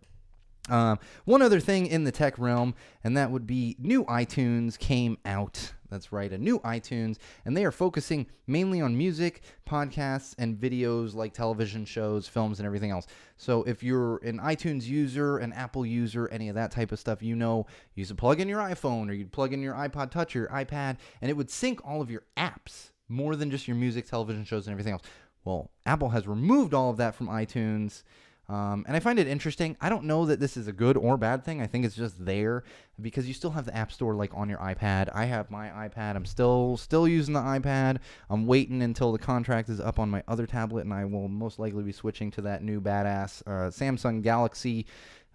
[0.71, 5.19] Um, one other thing in the tech realm, and that would be new iTunes came
[5.27, 5.73] out.
[5.91, 11.15] That's right, a new iTunes, and they are focusing mainly on music, podcasts, and videos
[11.15, 13.07] like television shows, films, and everything else.
[13.37, 17.23] So if you're an iTunes user, an Apple user, any of that type of stuff,
[17.23, 20.11] you know, you used to plug in your iPhone or you'd plug in your iPod
[20.11, 23.69] Touch or your iPad, and it would sync all of your apps more than just
[23.69, 25.03] your music, television shows, and everything else.
[25.45, 28.03] Well, Apple has removed all of that from iTunes
[28.49, 29.77] um, and I find it interesting.
[29.81, 31.63] I don't know that this is a good or bad thing.
[31.63, 32.65] I think it's just there
[33.01, 35.09] because you still have the App Store like on your iPad.
[35.15, 36.15] I have my iPad.
[36.17, 37.99] I'm still still using the iPad.
[38.29, 41.59] I'm waiting until the contract is up on my other tablet, and I will most
[41.59, 44.87] likely be switching to that new badass uh, Samsung Galaxy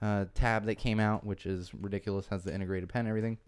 [0.01, 2.27] uh, tab that came out, which is ridiculous.
[2.27, 3.39] Has the integrated pen and everything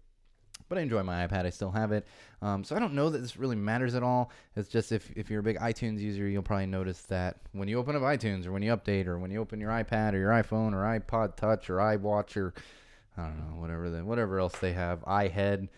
[0.68, 1.44] but I enjoy my iPad.
[1.44, 2.06] I still have it.
[2.40, 4.30] Um, so I don't know that this really matters at all.
[4.56, 7.78] It's just if, if you're a big iTunes user, you'll probably notice that when you
[7.78, 10.30] open up iTunes or when you update or when you open your iPad or your
[10.30, 12.54] iPhone or iPod Touch or iWatch or
[13.16, 15.68] I don't know, whatever the, whatever else they have, iHead.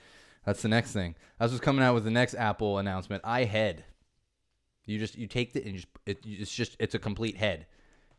[0.46, 1.16] That's the next thing.
[1.38, 3.22] That's what's coming out with the next Apple announcement.
[3.24, 3.80] iHead.
[4.86, 7.66] You just you take the and just it, it's just it's a complete head.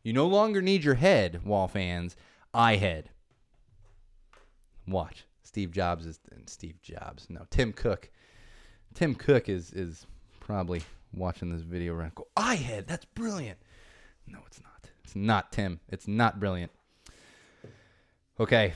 [0.04, 2.16] You no longer need your head, wall fans.
[2.54, 3.06] iHead.
[4.88, 5.26] Watch.
[5.56, 7.28] Steve Jobs is Steve Jobs.
[7.30, 8.10] No, Tim Cook.
[8.94, 10.06] Tim Cook is is
[10.42, 10.82] probably
[11.14, 12.12] watching this video right now.
[12.14, 13.58] go, iHead, that's brilliant.
[14.28, 14.90] No, it's not.
[15.06, 15.80] It's not Tim.
[15.88, 16.74] It's not brilliant.
[18.38, 18.74] Okay.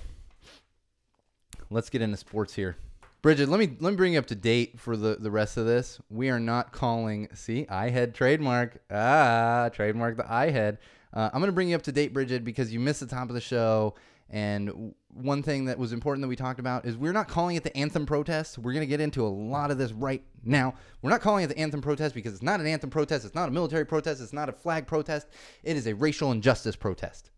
[1.70, 2.78] Let's get into sports here.
[3.22, 5.66] Bridget, let me let me bring you up to date for the, the rest of
[5.66, 6.00] this.
[6.10, 8.82] We are not calling see iHead trademark.
[8.90, 10.78] Ah, trademark the iHead.
[11.14, 13.36] Uh, I'm gonna bring you up to date, Bridget, because you missed the top of
[13.36, 13.96] the show
[14.30, 17.64] and one thing that was important that we talked about is we're not calling it
[17.64, 18.60] the anthem protest.
[18.60, 20.76] We're going to get into a lot of this right now.
[21.02, 23.26] We're not calling it the anthem protest because it's not an anthem protest.
[23.26, 24.22] It's not a military protest.
[24.22, 25.28] It's not a flag protest.
[25.64, 27.32] It is a racial injustice protest.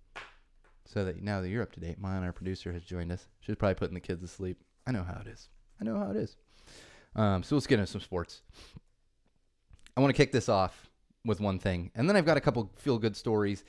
[0.85, 3.27] So that now that you're up to date, Maya, our producer, has joined us.
[3.39, 4.57] She's probably putting the kids to sleep.
[4.85, 5.47] I know how it is.
[5.79, 6.35] I know how it is.
[7.15, 8.41] Um, so let's get into some sports.
[9.95, 10.89] I want to kick this off
[11.23, 13.63] with one thing, and then I've got a couple feel good stories,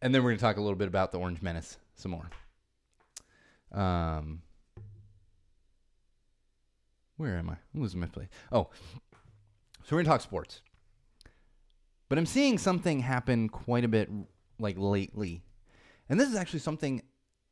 [0.00, 2.30] and then we're going to talk a little bit about the Orange Menace some more.
[3.72, 4.42] Um,
[7.16, 7.56] where am I?
[7.74, 8.28] I'm losing my place.
[8.52, 8.68] Oh,
[9.82, 10.60] so we're gonna talk sports,
[12.08, 14.08] but I'm seeing something happen quite a bit
[14.58, 15.42] like lately,
[16.08, 17.02] and this is actually something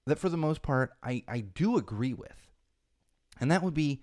[0.06, 2.50] that, for the most part, I I do agree with,
[3.40, 4.02] and that would be,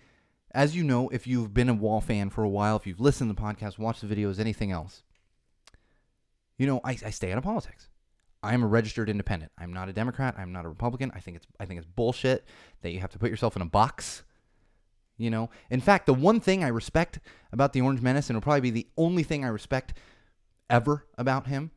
[0.53, 3.29] as you know, if you've been a Wall fan for a while, if you've listened
[3.29, 5.03] to the podcast, watched the videos, anything else,
[6.57, 7.90] you know, I, I stay out of politics.
[8.43, 9.51] I am a registered independent.
[9.57, 10.35] I'm not a Democrat.
[10.37, 11.11] I'm not a Republican.
[11.13, 12.45] I think it's I think it's bullshit
[12.81, 14.23] that you have to put yourself in a box.
[15.17, 17.19] You know, in fact, the one thing I respect
[17.51, 19.93] about the Orange Menace, and it'll probably be the only thing I respect
[20.67, 21.69] ever about him,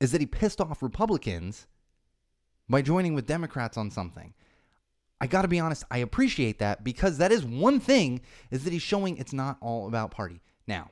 [0.00, 1.66] is that he pissed off Republicans
[2.68, 4.32] by joining with Democrats on something.
[5.20, 8.20] I got to be honest, I appreciate that because that is one thing
[8.50, 10.40] is that he's showing it's not all about party.
[10.66, 10.90] Now,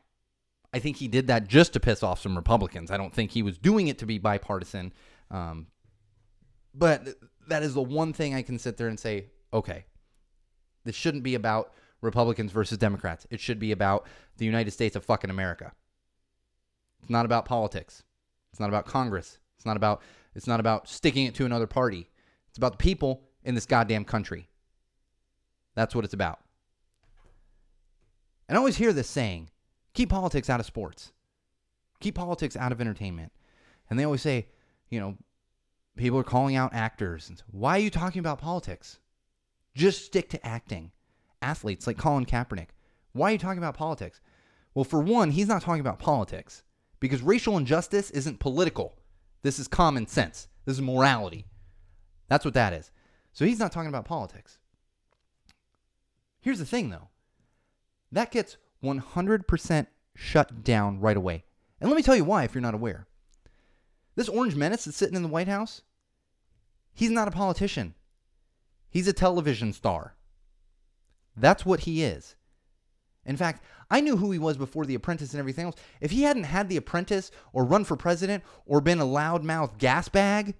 [0.72, 2.90] I think he did that just to piss off some Republicans.
[2.90, 4.92] I don't think he was doing it to be bipartisan.
[5.30, 5.66] Um,
[6.74, 7.08] but
[7.48, 9.84] that is the one thing I can sit there and say, okay,
[10.84, 13.26] this shouldn't be about Republicans versus Democrats.
[13.30, 14.06] It should be about
[14.38, 15.72] the United States of fucking America.
[17.02, 18.02] It's not about politics.
[18.52, 19.38] It's not about Congress.
[19.56, 20.02] It's not about
[20.34, 22.08] it's not about sticking it to another party.
[22.48, 24.48] It's about the people in this goddamn country.
[25.74, 26.40] That's what it's about.
[28.48, 29.50] And I always hear this saying,
[29.94, 31.12] Keep politics out of sports.
[32.00, 33.32] Keep politics out of entertainment.
[33.90, 34.48] And they always say,
[34.88, 35.16] you know,
[35.96, 37.28] people are calling out actors.
[37.28, 38.98] And Why are you talking about politics?
[39.74, 40.92] Just stick to acting.
[41.40, 42.68] Athletes like Colin Kaepernick.
[43.12, 44.20] Why are you talking about politics?
[44.74, 46.62] Well, for one, he's not talking about politics
[47.00, 48.96] because racial injustice isn't political.
[49.42, 50.48] This is common sense.
[50.64, 51.46] This is morality.
[52.28, 52.90] That's what that is.
[53.32, 54.58] So he's not talking about politics.
[56.40, 57.08] Here's the thing, though
[58.12, 61.44] that gets 100% shut down right away.
[61.80, 63.06] And let me tell you why if you're not aware.
[64.14, 65.82] This orange menace that's sitting in the White House,
[66.92, 67.94] he's not a politician.
[68.90, 70.14] He's a television star.
[71.36, 72.36] That's what he is.
[73.24, 75.76] In fact, I knew who he was before The Apprentice and everything else.
[76.00, 80.08] If he hadn't had The Apprentice or run for president or been a loudmouth gas
[80.08, 80.54] bag,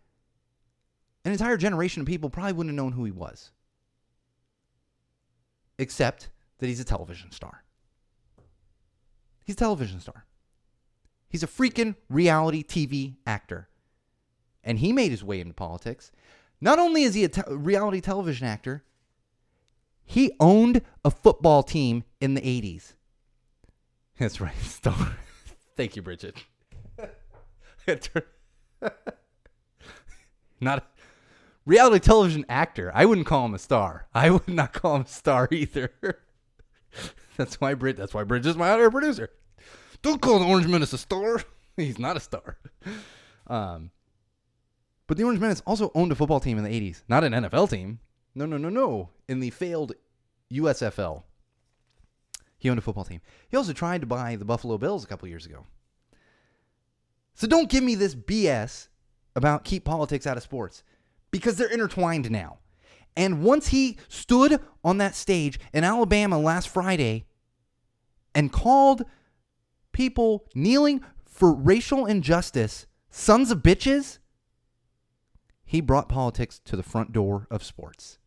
[1.24, 3.50] an entire generation of people probably wouldn't have known who he was.
[5.78, 7.64] Except that he's a television star.
[9.44, 10.26] He's a television star.
[11.28, 13.68] He's a freaking reality TV actor.
[14.62, 16.12] And he made his way into politics.
[16.60, 18.84] Not only is he a te- reality television actor,
[20.04, 22.92] he owned a football team in the 80s.
[24.18, 25.16] That's right, star.
[25.76, 26.36] Thank you, Bridget.
[30.60, 30.82] Not a
[31.66, 32.92] reality television actor.
[32.94, 34.06] I wouldn't call him a star.
[34.14, 35.90] I would not call him a star either.
[37.36, 37.96] that's why Brit.
[37.96, 39.30] That's why Bridget's my other producer.
[40.02, 41.42] Don't call the Orange Menace a star.
[41.76, 42.58] He's not a star.
[43.48, 43.90] Um,
[45.08, 47.68] but the Orange Menace also owned a football team in the 80s, not an NFL
[47.68, 47.98] team.
[48.36, 49.10] No, no, no, no.
[49.28, 49.92] In the failed
[50.50, 51.24] USFL,
[52.56, 53.20] he owned a football team.
[53.50, 55.66] He also tried to buy the Buffalo Bills a couple years ago.
[57.34, 58.88] So don't give me this BS
[59.34, 60.84] about keep politics out of sports
[61.32, 62.58] because they're intertwined now.
[63.16, 67.26] And once he stood on that stage in Alabama last Friday
[68.34, 69.02] and called
[69.92, 74.18] people kneeling for racial injustice sons of bitches,
[75.64, 78.18] he brought politics to the front door of sports.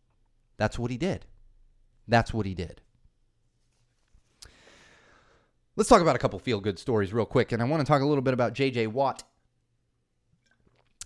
[0.58, 1.26] That's what he did.
[2.08, 2.82] That's what he did.
[5.76, 7.52] Let's talk about a couple feel good stories real quick.
[7.52, 9.24] And I want to talk a little bit about JJ Watt.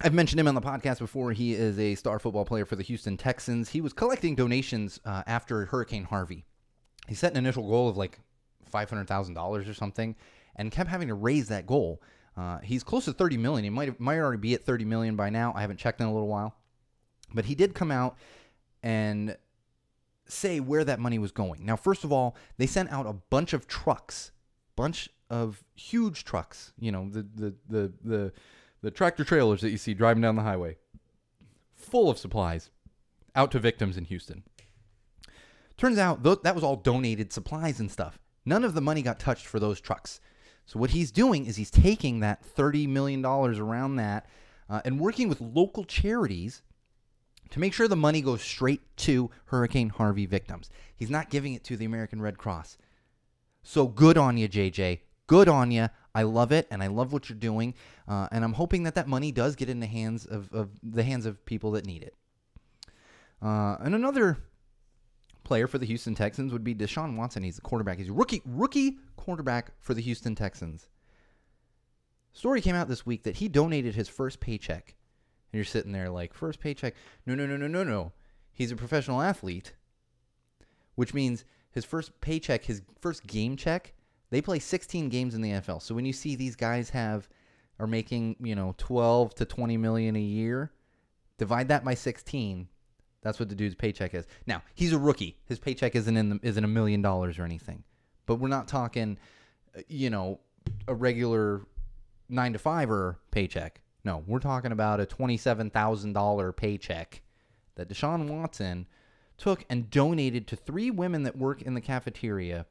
[0.02, 1.34] I've mentioned him on the podcast before.
[1.34, 3.70] He is a star football player for the Houston Texans.
[3.70, 6.46] He was collecting donations uh, after Hurricane Harvey.
[7.08, 8.20] He set an initial goal of like
[8.74, 10.16] $500,000 or something
[10.56, 12.02] and kept having to raise that goal.
[12.38, 13.66] Uh, he's close to 30 million.
[13.66, 15.52] He might might already be at 30 million by now.
[15.56, 16.56] I haven't checked in a little while,
[17.34, 18.18] but he did come out
[18.82, 19.36] and
[20.28, 21.66] say where that money was going.
[21.66, 24.32] Now, first of all, they sent out a bunch of trucks,
[24.78, 26.72] bunch of huge trucks.
[26.80, 28.34] You know, the the the the,
[28.82, 30.78] the tractor trailers that you see driving down the highway,
[31.76, 32.70] full of supplies,
[33.36, 34.44] out to victims in Houston.
[35.78, 38.20] Turns out th- that was all donated supplies and stuff.
[38.46, 40.20] None of the money got touched for those trucks.
[40.66, 44.28] So what he's doing is he's taking that $30 million around that
[44.70, 46.62] uh, and working with local charities
[47.50, 50.70] to make sure the money goes straight to Hurricane Harvey victims.
[50.96, 52.78] He's not giving it to the American Red Cross.
[53.64, 55.00] So good on you, JJ.
[55.30, 55.90] Good on you.
[56.16, 57.76] I love it, and I love what you're doing.
[58.08, 61.04] Uh, and I'm hoping that that money does get in the hands of, of the
[61.04, 62.16] hands of people that need it.
[63.40, 64.40] Uh, and another
[65.44, 67.44] player for the Houston Texans would be Deshaun Watson.
[67.44, 68.00] He's a quarterback.
[68.00, 70.90] He's a rookie rookie quarterback for the Houston Texans.
[72.34, 74.96] Story came out this week that he donated his first paycheck.
[75.54, 76.96] And you're sitting there like, first paycheck?
[77.28, 78.14] No, no, no, no, no, no.
[78.52, 79.76] He's a professional athlete,
[80.96, 83.94] which means his first paycheck, his first game check,
[84.30, 85.82] they play 16 games in the NFL.
[85.82, 87.28] So when you see these guys have
[87.80, 90.72] are making, you know, 12 to 20 million a year,
[91.38, 92.68] divide that by 16,
[93.22, 94.28] that's what the dude's paycheck is.
[94.46, 95.38] Now, he's a rookie.
[95.46, 97.84] His paycheck isn't in the, isn't a million dollars or anything.
[98.26, 99.18] But we're not talking,
[99.78, 100.40] uh, you know,
[100.88, 101.66] a regular
[102.28, 103.82] 9 to 5 or paycheck.
[104.04, 107.22] No, we're talking about a $27,000 paycheck
[107.76, 108.88] that Deshaun Watson
[109.38, 112.66] took and donated to three women that work in the cafeteria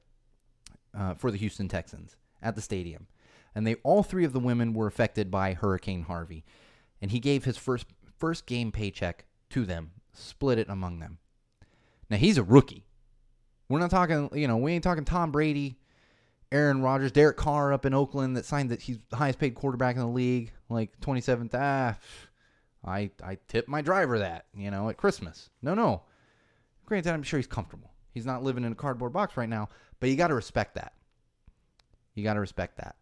[0.99, 3.07] uh, for the Houston Texans at the stadium.
[3.55, 6.44] And they all three of the women were affected by Hurricane Harvey.
[7.01, 7.86] And he gave his first
[8.18, 11.18] first game paycheck to them split it among them.
[12.11, 12.84] Now he's a rookie.
[13.68, 15.78] We're not talking, you know, we ain't talking Tom Brady,
[16.51, 19.96] Aaron Rodgers, Derek Carr up in Oakland that signed that he's the highest paid quarterback
[19.96, 21.51] in the league, like 27th.
[21.55, 21.99] Ah,
[22.84, 25.51] I I tip my driver that, you know, at Christmas.
[25.61, 26.03] No, no.
[26.86, 27.90] Granted, I'm sure he's comfortable.
[28.14, 29.68] He's not living in a cardboard box right now,
[30.01, 30.92] but you got to respect that.
[32.14, 32.96] You got to respect that.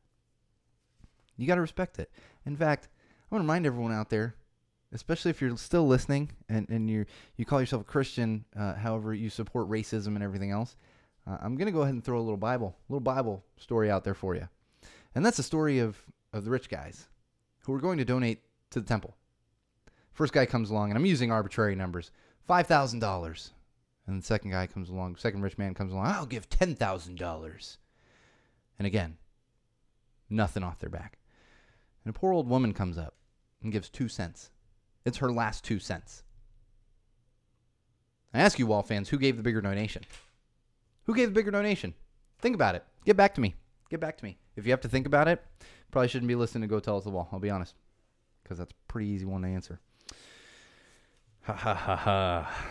[1.37, 2.11] You got to respect it.
[2.45, 2.89] In fact,
[3.31, 4.35] I want to remind everyone out there
[4.93, 7.05] especially if you're still listening and, and you
[7.37, 10.77] you call yourself a Christian, uh, however you support racism and everything else,
[11.27, 14.05] uh, I'm going to go ahead and throw a little Bible, little Bible story out
[14.05, 14.49] there for you.
[15.15, 15.99] And that's the story of,
[16.33, 17.09] of the rich guys
[17.61, 19.15] who are going to donate to the temple.
[20.13, 22.11] First guy comes along, and I'm using arbitrary numbers
[22.49, 23.51] $5,000.
[24.07, 27.77] And the second guy comes along, second rich man comes along, I'll give $10,000.
[28.79, 29.17] And again,
[30.31, 31.19] nothing off their back.
[32.05, 33.15] And a poor old woman comes up
[33.63, 34.51] and gives two cents.
[35.05, 36.23] It's her last two cents.
[38.33, 40.05] I ask you, Wall fans, who gave the bigger donation?
[41.05, 41.95] Who gave the bigger donation?
[42.39, 42.85] Think about it.
[43.05, 43.55] Get back to me.
[43.91, 44.37] Get back to me.
[44.57, 45.43] If you have to think about it,
[45.91, 47.29] probably shouldn't be listening to Go Tell Us the Wall.
[47.33, 47.75] I'll be honest.
[48.43, 49.81] because that's a pretty easy one to answer.
[51.43, 52.67] Ha ha ha ha.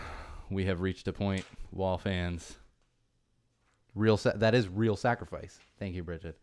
[0.50, 2.56] We have reached a point, wall fans.
[3.94, 5.58] Real sa- that is real sacrifice.
[5.78, 6.38] Thank you, Bridget.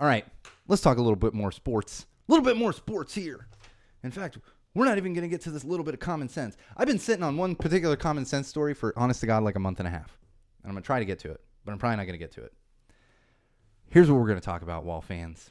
[0.00, 0.26] All right,
[0.68, 2.06] let's talk a little bit more sports.
[2.28, 3.46] A little bit more sports here.
[4.02, 4.38] In fact,
[4.74, 6.56] we're not even going to get to this little bit of common sense.
[6.76, 9.60] I've been sitting on one particular common sense story for, honest to God, like a
[9.60, 10.18] month and a half.
[10.62, 12.18] And I'm going to try to get to it, but I'm probably not going to
[12.18, 12.52] get to it.
[13.88, 15.50] Here's what we're going to talk about, Wall fans.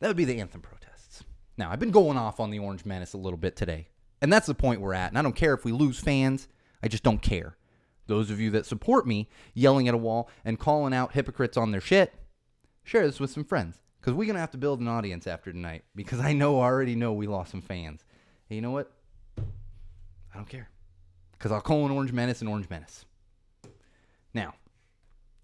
[0.00, 1.22] That would be the anthem protests.
[1.56, 3.88] Now, I've been going off on the Orange Menace a little bit today,
[4.20, 5.10] and that's the point we're at.
[5.10, 6.48] And I don't care if we lose fans,
[6.82, 7.56] I just don't care.
[8.06, 11.72] Those of you that support me yelling at a wall and calling out hypocrites on
[11.72, 12.14] their shit,
[12.84, 13.80] share this with some friends.
[14.00, 15.84] Because we're going to have to build an audience after tonight.
[15.96, 18.04] Because I know, I already know we lost some fans.
[18.48, 18.92] Hey, you know what?
[19.36, 20.70] I don't care.
[21.32, 23.04] Because I'll call an Orange Menace an Orange Menace.
[24.32, 24.54] Now,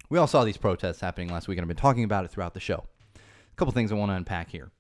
[0.09, 2.55] we all saw these protests happening last week, and I've been talking about it throughout
[2.55, 2.85] the show.
[3.17, 4.71] A couple things I want to unpack here.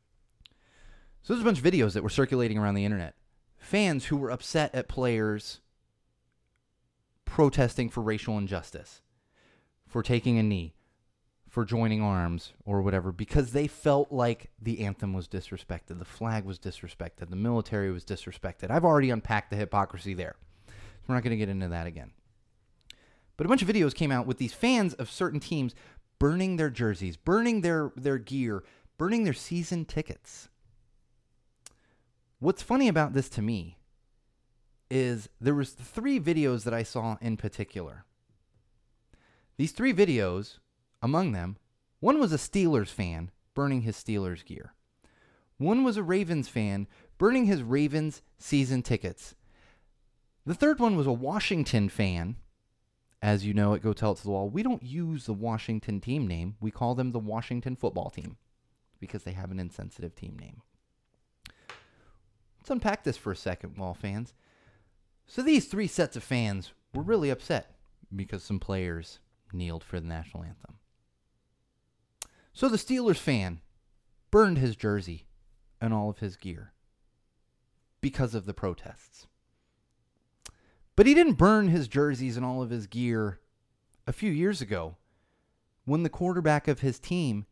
[1.23, 3.15] So there's a bunch of videos that were circulating around the internet.
[3.63, 5.61] Fans who were upset at players
[7.25, 9.01] protesting for racial injustice,
[9.87, 10.75] for taking a knee,
[11.49, 16.45] for joining arms, or whatever, because they felt like the anthem was disrespected, the flag
[16.45, 18.69] was disrespected, the military was disrespected.
[18.69, 20.35] I've already unpacked the hypocrisy there.
[21.07, 22.11] We're not going to get into that again.
[23.37, 25.73] But a bunch of videos came out with these fans of certain teams
[26.19, 28.65] burning their jerseys, burning their, their gear,
[28.99, 30.49] burning their season tickets.
[32.43, 33.79] What's funny about this to me
[34.91, 38.05] is there was three videos that I saw in particular.
[39.59, 40.59] These three videos,
[41.01, 41.57] among them,
[42.01, 44.75] one was a Steelers fan burning his Steelers gear.
[45.59, 49.37] One was a Ravens fan burning his Ravens season tickets.
[50.45, 52.35] The third one was a Washington fan.
[53.23, 56.01] As you know, at Go Tell It to the Wall, we don't use the Washington
[56.01, 56.57] team name.
[56.61, 58.37] We call them the Washington football team
[58.99, 60.63] because they have an insensitive team name.
[62.63, 64.35] Let's unpack this for a second, Wall fans.
[65.27, 67.75] So these three sets of fans were really upset
[68.15, 69.19] because some players
[69.53, 70.77] kneeled for the national anthem.
[72.53, 73.63] So the Steelers fan
[74.31, 75.27] burned his jersey
[75.81, 76.73] and all of his gear
[78.01, 79.27] because of the protests.
[80.95, 83.41] But he didn't burn his jerseys and all of his gear
[84.07, 84.99] a few years ago
[85.85, 87.45] when the quarterback of his team,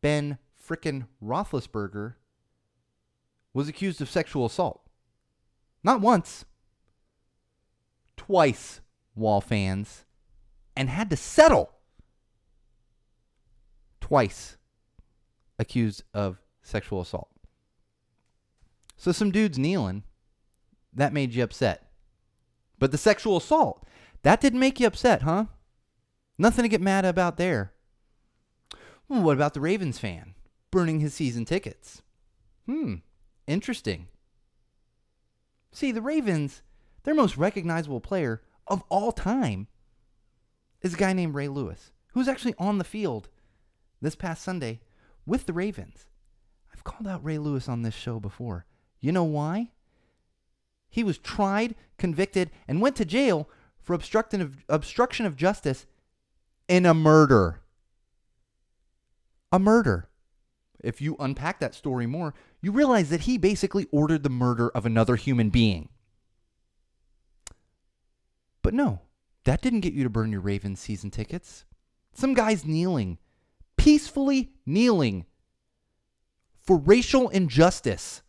[0.00, 2.14] Ben frickin' Roethlisberger,
[3.52, 4.82] was accused of sexual assault.
[5.82, 6.44] Not once,
[8.16, 8.80] twice,
[9.14, 10.04] Wall fans,
[10.76, 11.70] and had to settle
[14.00, 14.56] twice
[15.58, 17.28] accused of sexual assault.
[18.96, 20.04] So some dudes kneeling,
[20.92, 21.90] that made you upset.
[22.78, 23.86] But the sexual assault,
[24.22, 25.46] that didn't make you upset, huh?
[26.38, 27.72] Nothing to get mad about there.
[29.08, 30.34] Well, what about the Ravens fan
[30.70, 32.02] burning his season tickets?
[32.66, 32.96] Hmm,
[33.50, 34.06] interesting.
[35.72, 36.62] See, the Ravens,
[37.04, 39.66] their most recognizable player of all time
[40.82, 43.28] is a guy named Ray Lewis, who's actually on the field
[44.00, 44.80] this past Sunday
[45.26, 46.06] with the Ravens.
[46.72, 48.66] I've called out Ray Lewis on this show before.
[49.00, 49.70] You know why?
[50.88, 53.48] He was tried, convicted, and went to jail
[53.80, 55.86] for of, obstruction of justice
[56.68, 57.60] in a murder.
[59.52, 60.09] A murder.
[60.82, 64.86] If you unpack that story more, you realize that he basically ordered the murder of
[64.86, 65.88] another human being.
[68.62, 69.00] But no,
[69.44, 71.64] that didn't get you to burn your Ravens season tickets.
[72.12, 73.18] Some guy's kneeling,
[73.76, 75.26] peacefully kneeling
[76.62, 78.22] for racial injustice.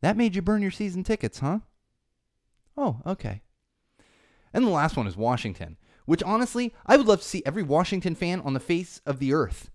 [0.00, 1.60] That made you burn your season tickets, huh?
[2.76, 3.42] Oh, okay.
[4.52, 8.14] And the last one is Washington, which honestly, I would love to see every Washington
[8.14, 9.70] fan on the face of the earth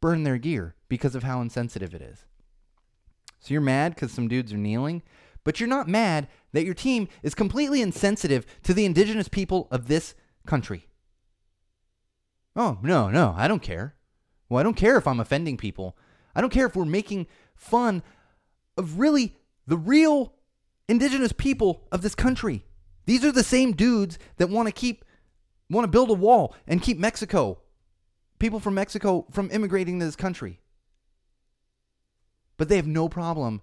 [0.00, 2.26] burn their gear because of how insensitive it is.
[3.38, 5.02] So you're mad because some dudes are kneeling,
[5.44, 9.88] but you're not mad that your team is completely insensitive to the indigenous people of
[9.88, 10.14] this
[10.46, 10.86] country.
[12.54, 13.94] Oh, no, no, I don't care.
[14.50, 15.96] Well, I don't care if I'm offending people.
[16.34, 18.02] I don't care if we're making fun
[18.76, 19.36] of really
[19.66, 20.34] the real
[20.88, 22.66] indigenous people of this country.
[23.06, 25.04] These are the same dudes that want to keep
[25.70, 27.60] want to build a wall and keep Mexico
[28.40, 30.58] people from Mexico from immigrating to this country.
[32.60, 33.62] But they have no problem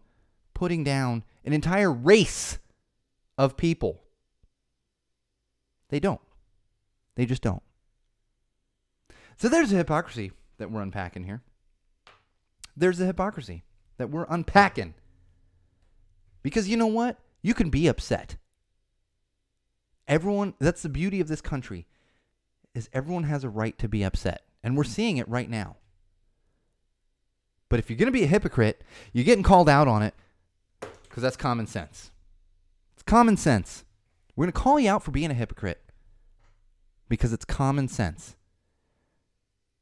[0.56, 2.58] putting down an entire race
[3.38, 4.02] of people.
[5.89, 6.20] They don't.
[7.14, 7.62] They just don't.
[9.38, 11.43] So there's a hypocrisy that we're unpacking here.
[12.76, 13.62] There's a hypocrisy
[13.98, 14.95] that we're unpacking.
[16.41, 17.20] Because you know what?
[17.43, 18.38] You can be upset.
[20.08, 21.86] Everyone, that's the beauty of this country,
[22.74, 24.41] is everyone has a right to be upset.
[24.64, 25.76] And we're seeing it right now.
[27.70, 30.13] But if you're going to be a hypocrite, you're getting called out on it
[31.03, 32.11] because that's common sense.
[32.93, 33.84] It's common sense.
[34.36, 35.82] We're going to call you out for being a hypocrite
[37.09, 38.36] because it's common sense.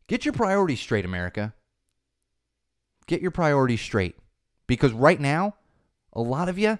[0.08, 1.54] Get your priorities straight, America.
[3.08, 4.16] Get your priorities straight.
[4.68, 5.56] Because right now,
[6.14, 6.80] a lot of you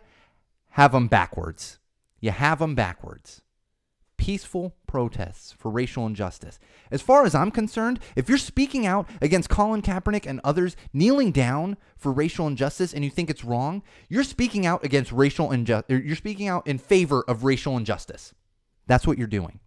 [0.72, 1.80] have them backwards.
[2.20, 3.42] You have them backwards.
[4.26, 6.58] Peaceful protests for racial injustice.
[6.90, 11.32] As far as I'm concerned, if you're speaking out against Colin Kaepernick and others kneeling
[11.32, 15.96] down for racial injustice and you think it's wrong, you're speaking out against racial injustice.
[15.96, 18.34] Er, you're speaking out in favor of racial injustice.
[18.88, 19.60] That's what you're doing.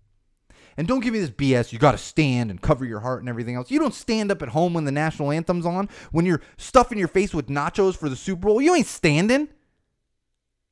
[0.77, 1.73] And don't give me this BS.
[1.73, 3.71] You got to stand and cover your heart and everything else.
[3.71, 5.89] You don't stand up at home when the national anthem's on.
[6.11, 9.51] When you're stuffing your face with nachos for the Super Bowl, you ain't standing.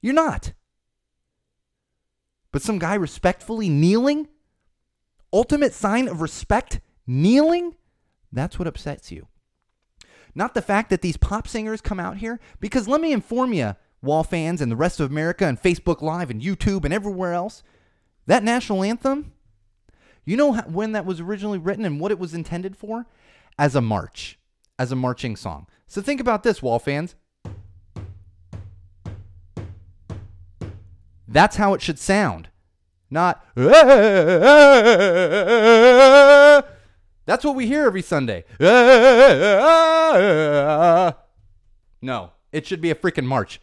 [0.03, 0.55] You're not.
[2.57, 4.29] But some guy respectfully kneeling,
[5.31, 7.75] ultimate sign of respect, kneeling,
[8.33, 9.29] that's what upsets you.
[10.35, 13.77] Not the fact that these pop singers come out here, because let me inform you,
[14.01, 17.63] Wall fans and the rest of America and Facebook Live and YouTube and everywhere else,
[18.25, 19.35] that national anthem,
[20.25, 23.05] you know when that was originally written and what it was intended for?
[23.59, 24.39] As a march,
[24.79, 25.67] as a marching song.
[25.87, 27.17] So think about this, Wall fans.
[31.37, 32.49] That's how it should sound.
[33.11, 33.45] Not.
[33.55, 33.67] That's
[37.45, 38.45] what we hear every Sunday.
[42.01, 43.61] No, it should be a freaking march.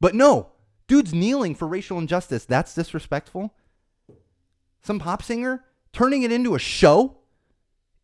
[0.00, 0.52] But no,
[0.86, 2.46] dude's kneeling for racial injustice.
[2.46, 3.52] That's disrespectful
[4.82, 7.18] some pop singer, turning it into a show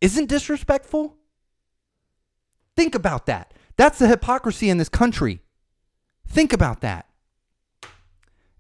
[0.01, 1.17] isn't disrespectful?
[2.77, 3.55] Think about that.
[3.77, 5.41] That's the hypocrisy in this country.
[6.27, 7.07] Think about that.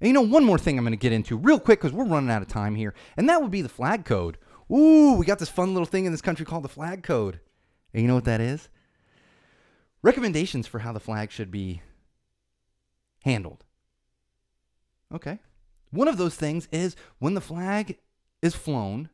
[0.02, 2.04] And you know, one more thing I'm going to get into real quick because we're
[2.04, 4.36] running out of time here, and that would be the flag code.
[4.68, 7.38] Ooh, we got this fun little thing in this country called the flag code.
[7.94, 8.68] And you know what that is?
[10.02, 11.82] Recommendations for how the flag should be
[13.24, 13.64] handled.
[15.14, 15.38] Okay.
[15.92, 17.98] One of those things is when the flag
[18.40, 19.08] is flown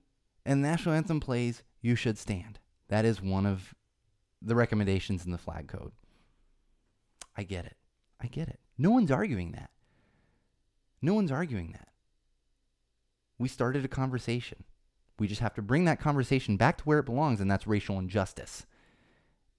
[0.47, 2.61] and the national anthem plays, you should stand.
[2.89, 3.75] That is one of
[4.41, 5.93] the recommendations in the flag code.
[7.37, 7.77] I get it.
[8.23, 8.61] I get it.
[8.79, 9.69] No one's arguing that.
[11.01, 11.89] No one's arguing that.
[13.39, 14.65] We started a conversation.
[15.19, 17.99] We just have to bring that conversation back to where it belongs, and that's racial
[17.99, 18.67] injustice,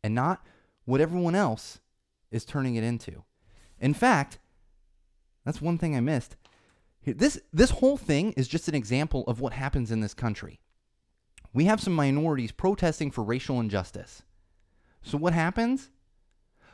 [0.04, 0.46] and not
[0.86, 1.80] what everyone else
[2.32, 3.24] is turning it into.
[3.80, 4.40] In fact,
[5.46, 6.36] that's one thing I missed.
[7.06, 10.60] This this whole thing is just an example of what happens in this country.
[11.54, 14.24] We have some minorities protesting for racial injustice.
[15.02, 15.90] So what happens?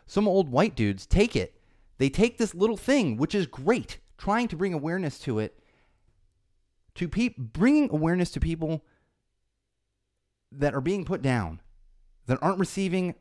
[0.06, 1.60] Some old white dudes take it.
[1.98, 5.60] They take this little thing, which is great, trying to bring awareness to it,
[6.96, 8.84] to pe- bringing awareness to people
[10.52, 11.62] that are being put down,
[12.28, 13.16] that aren't receiving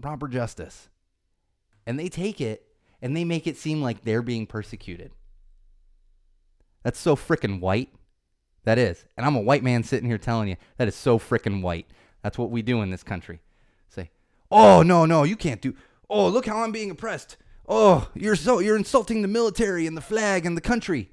[0.00, 0.88] proper justice.
[1.86, 2.66] And they take it
[3.00, 5.12] and they make it seem like they're being persecuted.
[6.82, 7.92] That's so freaking white.
[8.64, 9.04] That is.
[9.16, 11.86] And I'm a white man sitting here telling you that is so freaking white.
[12.22, 13.40] That's what we do in this country.
[13.88, 14.10] Say,
[14.50, 15.74] "Oh, no, no, you can't do.
[16.10, 17.36] Oh, look how I'm being oppressed.
[17.68, 21.10] Oh, you're so you're insulting the military and the flag and the country."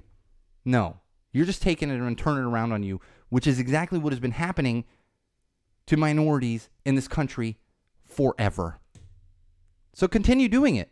[0.64, 1.00] No.
[1.32, 4.20] You're just taking it and turning it around on you, which is exactly what has
[4.20, 4.84] been happening
[5.86, 7.58] to minorities in this country
[8.06, 8.80] forever.
[9.92, 10.90] So continue doing it.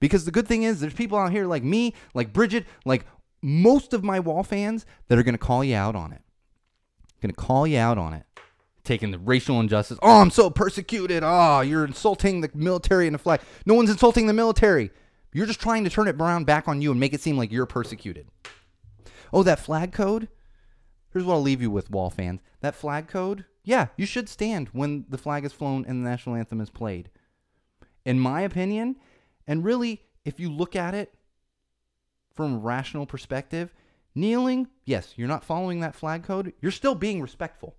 [0.00, 3.06] Because the good thing is, there's people out here like me, like Bridget, like
[3.40, 6.22] most of my wall fans that are going to call you out on it.
[7.20, 8.26] Going to call you out on it.
[8.84, 9.98] Taking the racial injustice.
[10.02, 11.22] Oh, I'm so persecuted.
[11.24, 13.40] Oh, you're insulting the military and the flag.
[13.64, 14.90] No one's insulting the military.
[15.32, 17.52] You're just trying to turn it around back on you and make it seem like
[17.52, 18.26] you're persecuted.
[19.32, 20.28] Oh, that flag code?
[21.12, 22.40] Here's what I'll leave you with, wall fans.
[22.60, 26.36] That flag code, yeah, you should stand when the flag is flown and the national
[26.36, 27.10] anthem is played.
[28.04, 28.96] In my opinion,
[29.46, 31.14] and really, if you look at it
[32.34, 33.74] from a rational perspective,
[34.14, 36.52] kneeling, yes, you're not following that flag code.
[36.60, 37.76] You're still being respectful.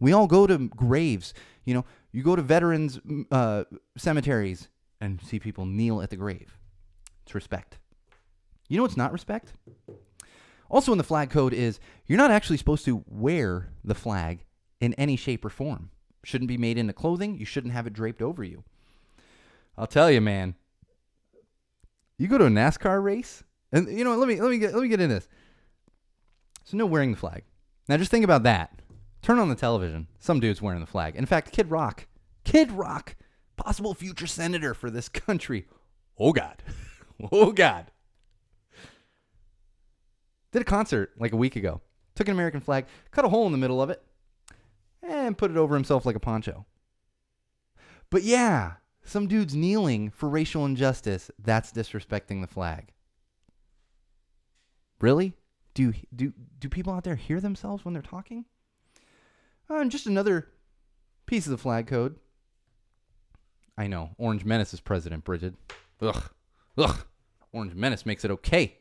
[0.00, 1.34] We all go to graves.
[1.64, 3.64] You know, you go to veterans uh,
[3.96, 4.68] cemeteries
[5.00, 6.56] and see people kneel at the grave.
[7.24, 7.78] It's respect.
[8.68, 9.52] You know what's not respect?
[10.70, 14.44] Also in the flag code is you're not actually supposed to wear the flag
[14.80, 15.90] in any shape or form.
[16.24, 17.38] Shouldn't be made into clothing.
[17.38, 18.64] You shouldn't have it draped over you.
[19.76, 20.56] I'll tell you, man.
[22.18, 24.82] You go to a NASCAR race, and you know, let me let me get let
[24.82, 25.28] me get in this.
[26.64, 27.44] So no wearing the flag.
[27.88, 28.82] Now just think about that.
[29.28, 30.06] Turn on the television.
[30.18, 31.14] Some dude's wearing the flag.
[31.14, 32.06] In fact, Kid Rock,
[32.44, 33.14] Kid Rock,
[33.58, 35.66] possible future senator for this country.
[36.18, 36.62] Oh God,
[37.30, 37.90] oh God.
[40.50, 41.82] Did a concert like a week ago.
[42.14, 44.02] Took an American flag, cut a hole in the middle of it,
[45.02, 46.64] and put it over himself like a poncho.
[48.08, 52.94] But yeah, some dudes kneeling for racial injustice, that's disrespecting the flag.
[55.02, 55.34] Really?
[55.74, 58.46] Do do do people out there hear themselves when they're talking?
[59.70, 60.48] Uh, and just another
[61.26, 62.16] piece of the flag code.
[63.76, 64.10] I know.
[64.18, 65.54] Orange Menace is president, Bridget.
[66.00, 66.30] Ugh.
[66.78, 67.06] Ugh.
[67.52, 68.76] Orange Menace makes it okay.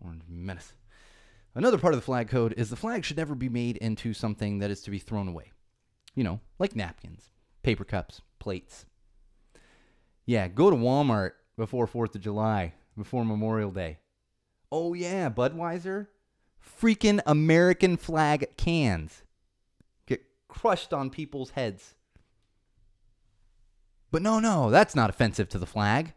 [0.00, 0.72] Orange Menace.
[1.54, 4.60] Another part of the flag code is the flag should never be made into something
[4.60, 5.52] that is to be thrown away.
[6.14, 7.30] You know, like napkins,
[7.62, 8.86] paper cups, plates.
[10.24, 13.98] Yeah, go to Walmart before 4th of July, before Memorial Day.
[14.70, 16.08] Oh, yeah, Budweiser.
[16.80, 19.22] Freaking American flag cans
[20.58, 21.94] crushed on people's heads.
[24.10, 26.14] But no, no, that's not offensive to the flag.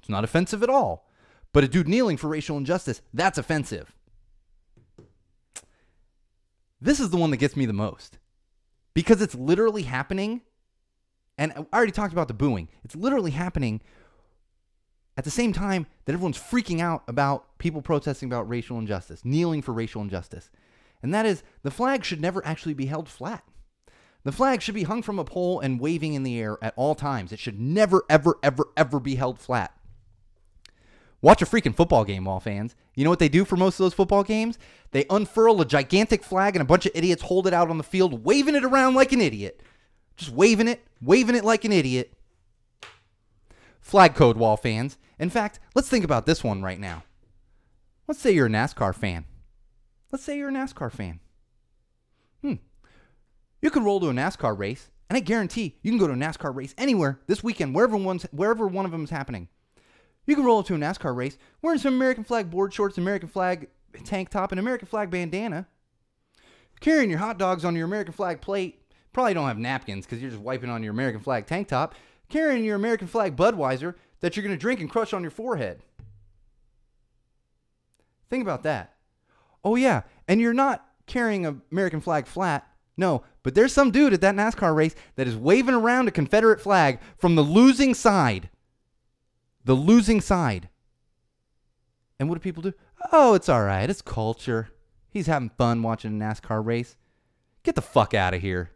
[0.00, 1.08] It's not offensive at all.
[1.52, 3.92] But a dude kneeling for racial injustice, that's offensive.
[6.80, 8.18] This is the one that gets me the most
[8.94, 10.40] because it's literally happening.
[11.38, 12.68] And I already talked about the booing.
[12.82, 13.80] It's literally happening
[15.16, 19.62] at the same time that everyone's freaking out about people protesting about racial injustice, kneeling
[19.62, 20.50] for racial injustice.
[21.00, 23.44] And that is the flag should never actually be held flat.
[24.24, 26.94] The flag should be hung from a pole and waving in the air at all
[26.94, 27.30] times.
[27.30, 29.78] It should never, ever, ever, ever be held flat.
[31.20, 32.74] Watch a freaking football game, all fans.
[32.94, 34.58] You know what they do for most of those football games?
[34.90, 37.84] They unfurl a gigantic flag and a bunch of idiots hold it out on the
[37.84, 39.62] field, waving it around like an idiot.
[40.16, 42.12] Just waving it, waving it like an idiot.
[43.80, 44.96] Flag code, wall fans.
[45.18, 47.04] In fact, let's think about this one right now.
[48.06, 49.24] Let's say you're a NASCAR fan.
[50.12, 51.20] Let's say you're a NASCAR fan.
[53.64, 56.16] You can roll to a NASCAR race, and I guarantee you can go to a
[56.16, 59.48] NASCAR race anywhere this weekend, wherever one's wherever one of them is happening.
[60.26, 63.30] You can roll up to a NASCAR race wearing some American flag board shorts, American
[63.30, 63.68] flag
[64.04, 65.66] tank top, and American flag bandana,
[66.80, 68.82] carrying your hot dogs on your American flag plate.
[69.14, 71.94] Probably don't have napkins because you're just wiping on your American flag tank top,
[72.28, 75.80] carrying your American flag Budweiser that you're going to drink and crush on your forehead.
[78.28, 78.96] Think about that.
[79.64, 80.02] Oh, yeah.
[80.28, 82.68] And you're not carrying an American flag flat.
[82.96, 86.60] No, but there's some dude at that NASCAR race that is waving around a Confederate
[86.60, 88.48] flag from the losing side.
[89.64, 90.70] The losing side.
[92.18, 92.72] And what do people do?
[93.12, 93.88] Oh, it's all right.
[93.88, 94.70] It's culture.
[95.10, 96.96] He's having fun watching a NASCAR race.
[97.62, 98.70] Get the fuck out of here.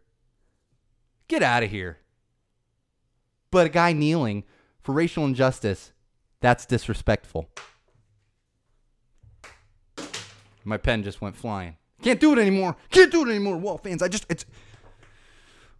[1.27, 1.97] Get out of here.
[3.51, 4.43] But a guy kneeling
[4.81, 5.93] for racial injustice,
[6.41, 7.49] that's disrespectful.
[10.63, 11.77] My pen just went flying.
[12.01, 12.75] Can't do it anymore.
[12.91, 14.01] Can't do it anymore, Wall fans.
[14.01, 14.45] I just it's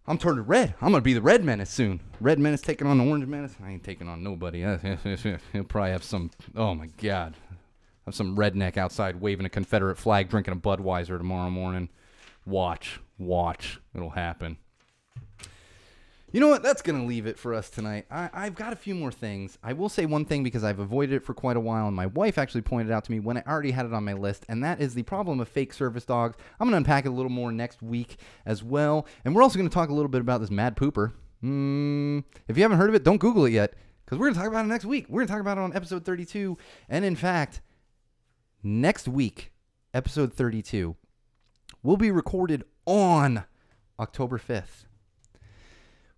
[0.06, 0.74] I'm turning red.
[0.80, 2.00] I'm gonna be the red menace soon.
[2.20, 3.54] Red menace taking on the orange menace.
[3.62, 4.60] I ain't taking on nobody.
[5.52, 6.30] He'll probably have some.
[6.56, 7.36] Oh my god,
[8.06, 11.88] have some redneck outside waving a Confederate flag, drinking a Budweiser tomorrow morning.
[12.44, 13.80] Watch, watch.
[13.94, 14.56] It'll happen.
[16.32, 16.62] You know what?
[16.62, 18.06] That's going to leave it for us tonight.
[18.08, 19.58] I, I've got a few more things.
[19.64, 22.06] I will say one thing because I've avoided it for quite a while, and my
[22.06, 24.62] wife actually pointed out to me when I already had it on my list, and
[24.62, 26.36] that is the problem of fake service dogs.
[26.60, 28.16] I'm going to unpack it a little more next week
[28.46, 29.08] as well.
[29.24, 31.12] And we're also going to talk a little bit about this mad pooper.
[31.42, 33.74] Mm, if you haven't heard of it, don't Google it yet
[34.04, 35.06] because we're going to talk about it next week.
[35.08, 36.56] We're going to talk about it on episode 32.
[36.88, 37.60] And in fact,
[38.62, 39.50] next week,
[39.92, 40.94] episode 32,
[41.82, 43.44] will be recorded on
[43.98, 44.84] October 5th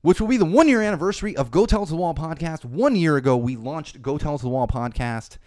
[0.02, 2.64] which will be the one year anniversary of Go Tell to the Wall podcast.
[2.64, 5.38] One year ago, we launched Go Tell to the Wall podcast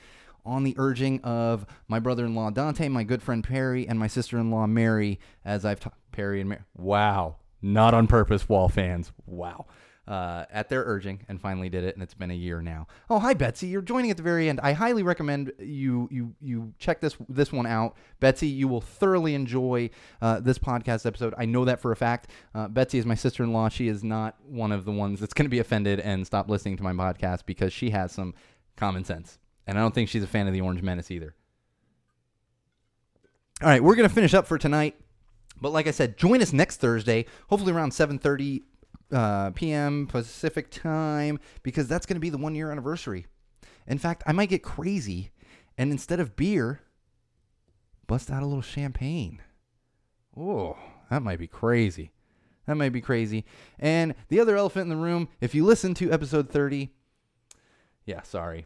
[0.46, 4.08] on the urging of my brother in law Dante, my good friend Perry, and my
[4.08, 6.00] sister in law Mary, as I've talked.
[6.12, 6.62] Perry and Mary.
[6.78, 7.36] Wow.
[7.62, 9.12] Not on purpose, Wall fans.
[9.26, 9.66] Wow
[10.08, 12.88] uh, at their urging and finally did it and it's been a year now.
[13.10, 13.68] Oh hi betsy.
[13.68, 14.60] You're joining at the very end.
[14.62, 17.96] I highly recommend you you you check this this one out.
[18.20, 19.90] Betsy you will thoroughly enjoy
[20.22, 21.34] uh, this podcast episode.
[21.38, 22.30] I know that for a fact.
[22.54, 23.70] Uh, betsy is my sister-in-law.
[23.70, 26.78] She is not one of the ones that's going to be offended and stop listening
[26.78, 28.34] to my podcast because she has some
[28.76, 29.40] common sense.
[29.68, 31.34] And i don't think she's a fan of the orange menace either.
[33.62, 34.96] All right we're going to finish up for tonight.
[35.62, 38.62] But like I said, join us next Thursday, hopefully around 7:30
[39.12, 40.08] uh, p.m.
[40.08, 43.26] Pacific time because that's going to be the one year anniversary.
[43.88, 45.32] In fact, I might get crazy
[45.78, 46.82] and instead of beer,
[48.08, 49.42] bust out a little champagne.
[50.38, 50.78] Oh,
[51.10, 52.12] that might be crazy.
[52.66, 53.46] That might be crazy.
[53.80, 56.92] And the other elephant in the room, if you listen to episode 30,
[58.06, 58.66] yeah, sorry.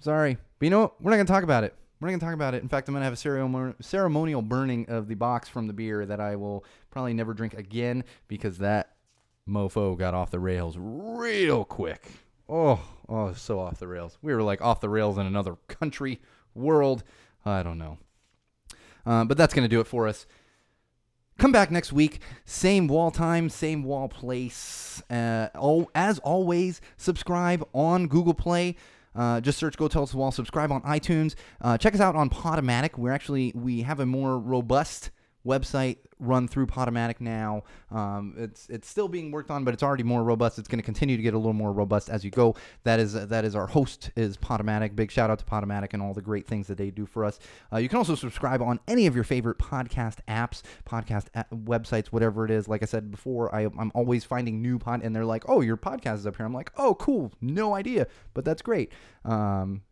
[0.00, 0.38] Sorry.
[0.58, 1.02] But you know what?
[1.02, 1.74] We're not going to talk about it.
[2.00, 2.62] We're not going to talk about it.
[2.62, 3.14] In fact, I'm going to have
[3.78, 7.54] a ceremonial burning of the box from the beer that I will probably never drink
[7.54, 8.95] again because that
[9.48, 12.10] mofo got off the rails real quick.
[12.48, 14.18] Oh, oh, so off the rails.
[14.22, 16.20] We were like off the rails in another country,
[16.54, 17.02] world.
[17.44, 17.98] I don't know.
[19.04, 20.26] Uh, but that's going to do it for us.
[21.38, 22.20] Come back next week.
[22.44, 25.02] Same wall time, same wall place.
[25.10, 28.76] Uh, oh, as always, subscribe on Google Play.
[29.14, 30.30] Uh, just search Go Tell Us the Wall.
[30.30, 31.34] Subscribe on iTunes.
[31.60, 32.96] Uh, check us out on Podomatic.
[32.98, 35.10] We're actually we have a more robust
[35.46, 37.62] website run through Podomatic now.
[37.90, 40.58] Um, it's it's still being worked on, but it's already more robust.
[40.58, 42.56] It's going to continue to get a little more robust as you go.
[42.84, 44.96] That is that is our host is Podomatic.
[44.96, 47.38] Big shout out to Podomatic and all the great things that they do for us.
[47.72, 52.44] Uh, you can also subscribe on any of your favorite podcast apps, podcast websites, whatever
[52.44, 52.68] it is.
[52.68, 55.76] Like I said before, I, I'm always finding new pod, and they're like, "Oh, your
[55.76, 58.92] podcast is up here." I'm like, "Oh, cool, no idea," but that's great.
[59.24, 59.82] Um,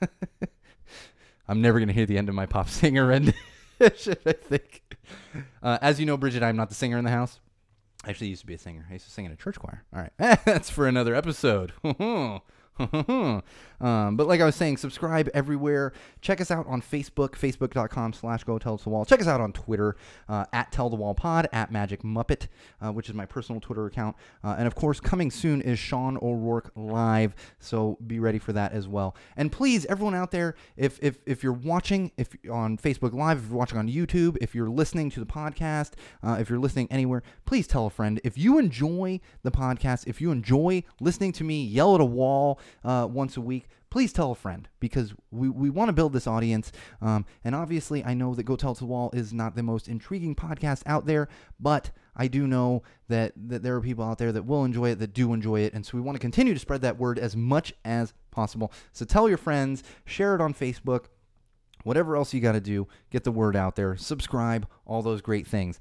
[1.48, 3.34] I'm never gonna hear the end of my pop singer and.
[4.26, 4.82] I think.
[5.62, 7.40] Uh, as you know, Bridget, I'm not the singer in the house.
[8.04, 8.86] I actually used to be a singer.
[8.88, 9.82] I used to sing in a church choir.
[9.94, 10.12] All right.
[10.44, 11.72] That's for another episode.
[12.78, 13.42] um,
[14.16, 15.92] but like I was saying, subscribe everywhere.
[16.20, 19.04] Check us out on Facebook, facebook.com slash go tell the wall.
[19.04, 19.96] Check us out on Twitter,
[20.28, 22.48] uh, at tell the wall pod, at magic muppet,
[22.80, 24.16] uh, which is my personal Twitter account.
[24.42, 27.34] Uh, and of course, coming soon is Sean O'Rourke live.
[27.60, 29.14] So be ready for that as well.
[29.36, 33.48] And please, everyone out there, if, if, if you're watching if on Facebook Live, if
[33.48, 35.92] you're watching on YouTube, if you're listening to the podcast,
[36.22, 38.20] uh, if you're listening anywhere, please tell a friend.
[38.24, 42.58] If you enjoy the podcast, if you enjoy listening to me yell at a wall,
[42.84, 46.26] uh, once a week, please tell a friend because we, we want to build this
[46.26, 46.72] audience.
[47.00, 49.88] Um, and obviously, I know that Go Tell to the Wall is not the most
[49.88, 51.28] intriguing podcast out there,
[51.60, 54.98] but I do know that, that there are people out there that will enjoy it,
[54.98, 55.74] that do enjoy it.
[55.74, 58.72] And so we want to continue to spread that word as much as possible.
[58.92, 61.04] So tell your friends, share it on Facebook,
[61.84, 65.46] whatever else you got to do, get the word out there, subscribe, all those great
[65.46, 65.78] things.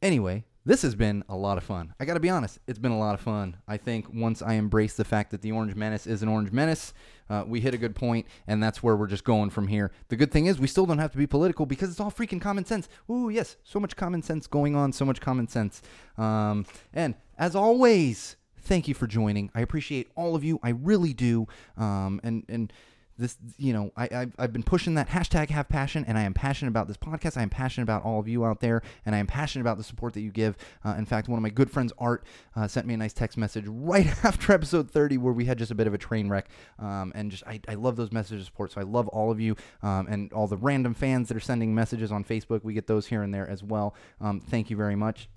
[0.00, 1.94] Anyway, this has been a lot of fun.
[1.98, 3.56] I got to be honest, it's been a lot of fun.
[3.66, 6.94] I think once I embrace the fact that the Orange Menace is an Orange Menace,
[7.28, 9.90] uh, we hit a good point, and that's where we're just going from here.
[10.08, 12.40] The good thing is, we still don't have to be political because it's all freaking
[12.40, 12.88] common sense.
[13.10, 15.82] Ooh, yes, so much common sense going on, so much common sense.
[16.16, 19.50] Um, and as always, thank you for joining.
[19.54, 20.60] I appreciate all of you.
[20.62, 21.48] I really do.
[21.76, 22.72] Um, and and
[23.18, 26.34] this you know I, I've, I've been pushing that hashtag have passion and i am
[26.34, 27.36] passionate about this podcast.
[27.36, 29.84] I am passionate about all of you out there and i am passionate about the
[29.84, 30.56] support that you give.
[30.84, 32.24] Uh, in fact one of my good friends art
[32.56, 35.70] uh, sent me a nice text message right after episode 30 where we had just
[35.70, 36.48] a bit of a train wreck.
[36.78, 39.40] Um, and just I, I love those messages of support so i love all of
[39.40, 42.64] you um, and all the random fans that are sending messages on facebook.
[42.64, 43.94] We get those here and there as well.
[44.20, 45.28] Um, thank you very much.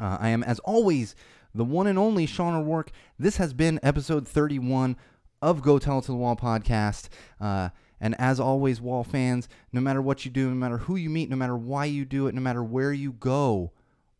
[0.00, 1.14] Uh, i am as always
[1.54, 2.92] the one and only Sean O'Rourke.
[3.18, 4.96] This has been episode 31
[5.42, 7.08] of Go Tell It to the Wall podcast.
[7.40, 11.10] Uh, and as always, Wall fans, no matter what you do, no matter who you
[11.10, 13.72] meet, no matter why you do it, no matter where you go,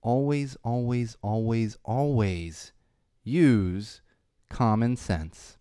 [0.03, 2.73] always, always, always, always
[3.25, 4.01] use
[4.49, 5.57] common sense.